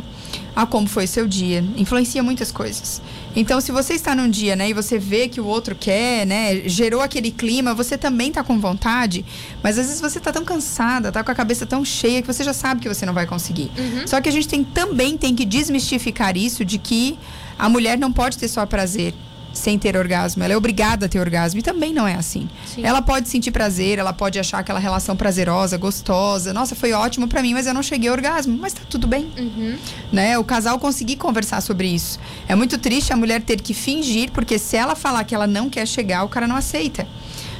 A 0.55 0.67
como 0.67 0.87
foi 0.87 1.07
seu 1.07 1.27
dia, 1.27 1.65
influencia 1.75 2.21
muitas 2.21 2.51
coisas. 2.51 3.01
Então, 3.35 3.59
se 3.59 3.71
você 3.71 3.95
está 3.95 4.13
num 4.13 4.29
dia, 4.29 4.55
né, 4.55 4.69
e 4.69 4.73
você 4.73 4.99
vê 4.99 5.27
que 5.27 5.41
o 5.41 5.47
outro 5.47 5.73
quer, 5.73 6.27
né, 6.27 6.61
gerou 6.69 7.01
aquele 7.01 7.31
clima, 7.31 7.73
você 7.73 7.97
também 7.97 8.31
tá 8.31 8.43
com 8.43 8.59
vontade, 8.59 9.25
mas 9.63 9.79
às 9.79 9.87
vezes 9.87 9.99
você 9.99 10.19
tá 10.19 10.31
tão 10.31 10.45
cansada, 10.45 11.11
tá 11.11 11.23
com 11.23 11.31
a 11.31 11.35
cabeça 11.35 11.65
tão 11.65 11.83
cheia 11.83 12.21
que 12.21 12.27
você 12.27 12.43
já 12.43 12.53
sabe 12.53 12.81
que 12.81 12.87
você 12.87 13.03
não 13.03 13.15
vai 13.15 13.25
conseguir. 13.25 13.71
Só 14.05 14.21
que 14.21 14.29
a 14.29 14.31
gente 14.31 14.47
tem, 14.47 14.63
também 14.63 15.17
tem 15.17 15.33
que 15.33 15.43
desmistificar 15.43 16.37
isso 16.37 16.63
de 16.63 16.77
que 16.77 17.17
a 17.57 17.67
mulher 17.67 17.97
não 17.97 18.13
pode 18.13 18.37
ter 18.37 18.47
só 18.47 18.63
prazer 18.67 19.15
sem 19.53 19.77
ter 19.77 19.95
orgasmo. 19.97 20.43
Ela 20.43 20.53
é 20.53 20.57
obrigada 20.57 21.05
a 21.05 21.09
ter 21.09 21.19
orgasmo. 21.19 21.59
E 21.59 21.63
também 21.63 21.93
não 21.93 22.07
é 22.07 22.15
assim. 22.15 22.49
Sim. 22.65 22.83
Ela 22.83 23.01
pode 23.01 23.29
sentir 23.29 23.51
prazer, 23.51 23.99
ela 23.99 24.13
pode 24.13 24.39
achar 24.39 24.59
aquela 24.59 24.79
relação 24.79 25.15
prazerosa, 25.15 25.77
gostosa. 25.77 26.53
Nossa, 26.53 26.75
foi 26.75 26.91
ótimo 26.93 27.27
pra 27.27 27.41
mim, 27.41 27.53
mas 27.53 27.67
eu 27.67 27.73
não 27.73 27.83
cheguei 27.83 28.09
ao 28.09 28.15
orgasmo. 28.15 28.57
Mas 28.57 28.73
tá 28.73 28.81
tudo 28.89 29.07
bem. 29.07 29.31
Uhum. 29.37 29.77
Né? 30.11 30.37
O 30.37 30.43
casal 30.43 30.79
conseguir 30.79 31.15
conversar 31.15 31.61
sobre 31.61 31.87
isso. 31.87 32.19
É 32.47 32.55
muito 32.55 32.77
triste 32.77 33.11
a 33.13 33.15
mulher 33.15 33.41
ter 33.41 33.61
que 33.61 33.73
fingir, 33.73 34.31
porque 34.31 34.57
se 34.57 34.75
ela 34.75 34.95
falar 34.95 35.23
que 35.23 35.33
ela 35.33 35.47
não 35.47 35.69
quer 35.69 35.87
chegar, 35.87 36.23
o 36.23 36.29
cara 36.29 36.47
não 36.47 36.55
aceita. 36.55 37.07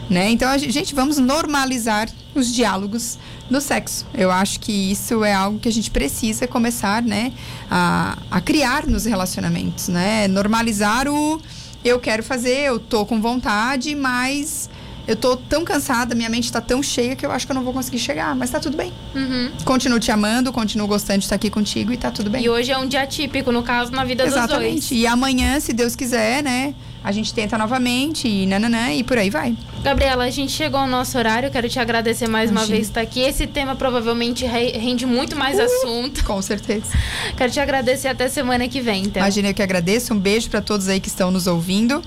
Né? 0.09 0.31
Então, 0.31 0.49
a 0.49 0.57
gente, 0.57 0.71
gente, 0.71 0.95
vamos 0.95 1.19
normalizar 1.19 2.09
os 2.33 2.51
diálogos 2.51 3.19
no 3.49 3.59
sexo. 3.61 4.05
Eu 4.13 4.31
acho 4.31 4.59
que 4.59 4.91
isso 4.91 5.23
é 5.23 5.33
algo 5.33 5.59
que 5.59 5.67
a 5.67 5.71
gente 5.71 5.91
precisa 5.91 6.47
começar, 6.47 7.01
né, 7.01 7.31
a, 7.69 8.17
a 8.29 8.41
criar 8.41 8.85
nos 8.85 9.05
relacionamentos, 9.05 9.87
né? 9.87 10.27
Normalizar 10.27 11.07
o 11.07 11.41
eu 11.83 11.99
quero 11.99 12.23
fazer, 12.23 12.67
eu 12.67 12.79
tô 12.79 13.05
com 13.05 13.21
vontade, 13.21 13.95
mas 13.95 14.69
eu 15.07 15.15
tô 15.15 15.35
tão 15.35 15.65
cansada, 15.65 16.13
minha 16.13 16.29
mente 16.29 16.51
tá 16.51 16.61
tão 16.61 16.83
cheia 16.83 17.15
que 17.15 17.25
eu 17.25 17.31
acho 17.31 17.45
que 17.45 17.51
eu 17.51 17.55
não 17.55 17.63
vou 17.63 17.73
conseguir 17.73 17.97
chegar, 17.97 18.35
mas 18.35 18.51
tá 18.51 18.59
tudo 18.59 18.77
bem. 18.77 18.93
Uhum. 19.15 19.49
Continuo 19.65 19.99
te 19.99 20.11
amando, 20.11 20.51
continuo 20.51 20.87
gostando 20.87 21.19
de 21.19 21.25
estar 21.25 21.35
aqui 21.35 21.49
contigo 21.49 21.91
e 21.91 21.97
tá 21.97 22.11
tudo 22.11 22.29
bem. 22.29 22.43
E 22.43 22.49
hoje 22.49 22.71
é 22.71 22.77
um 22.77 22.87
dia 22.87 23.07
típico, 23.07 23.51
no 23.51 23.63
caso, 23.63 23.91
na 23.91 24.03
vida 24.03 24.23
dos 24.23 24.33
Exatamente. 24.33 24.89
dois. 24.89 24.91
E 24.91 25.07
amanhã, 25.07 25.59
se 25.59 25.73
Deus 25.73 25.95
quiser, 25.95 26.43
né, 26.43 26.75
a 27.03 27.11
gente 27.11 27.33
tenta 27.33 27.57
novamente 27.57 28.27
e 28.27 28.45
nananã 28.45 28.93
e 28.93 29.03
por 29.03 29.17
aí 29.17 29.31
vai. 29.31 29.55
Gabriela, 29.83 30.25
a 30.25 30.29
gente 30.29 30.51
chegou 30.51 30.79
ao 30.79 30.87
nosso 30.87 31.17
horário. 31.17 31.49
Quero 31.49 31.69
te 31.69 31.79
agradecer 31.79 32.27
mais 32.27 32.51
uma 32.51 32.59
Imagina. 32.61 32.75
vez 32.75 32.87
por 32.87 32.91
estar 32.91 33.01
aqui. 33.01 33.21
Esse 33.21 33.47
tema 33.47 33.75
provavelmente 33.75 34.45
re- 34.45 34.77
rende 34.77 35.05
muito 35.05 35.35
mais 35.37 35.57
Uh! 35.57 35.61
assunto. 35.61 36.23
Com 36.25 36.41
certeza. 36.41 36.85
Quero 37.37 37.51
te 37.51 37.59
agradecer 37.59 38.09
até 38.09 38.27
semana 38.27 38.67
que 38.67 38.81
vem, 38.81 39.03
então. 39.05 39.21
Imagina, 39.23 39.49
eu 39.49 39.53
que 39.53 39.63
agradeço. 39.63 40.13
Um 40.13 40.19
beijo 40.19 40.49
para 40.49 40.61
todos 40.61 40.87
aí 40.89 40.99
que 40.99 41.07
estão 41.07 41.31
nos 41.31 41.47
ouvindo. 41.47 42.01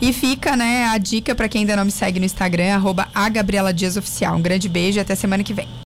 E 0.00 0.14
fica, 0.14 0.56
né, 0.56 0.86
a 0.86 0.96
dica 0.96 1.34
para 1.34 1.46
quem 1.46 1.60
ainda 1.60 1.76
não 1.76 1.84
me 1.84 1.90
segue 1.90 2.18
no 2.18 2.24
Instagram, 2.24 2.74
arroba 2.74 3.06
a 3.14 3.28
Gabriela 3.28 3.70
Dias 3.72 3.98
Oficial. 3.98 4.34
Um 4.36 4.40
grande 4.40 4.66
beijo 4.66 4.98
e 4.98 5.00
até 5.00 5.14
semana 5.14 5.44
que 5.44 5.52
vem. 5.52 5.68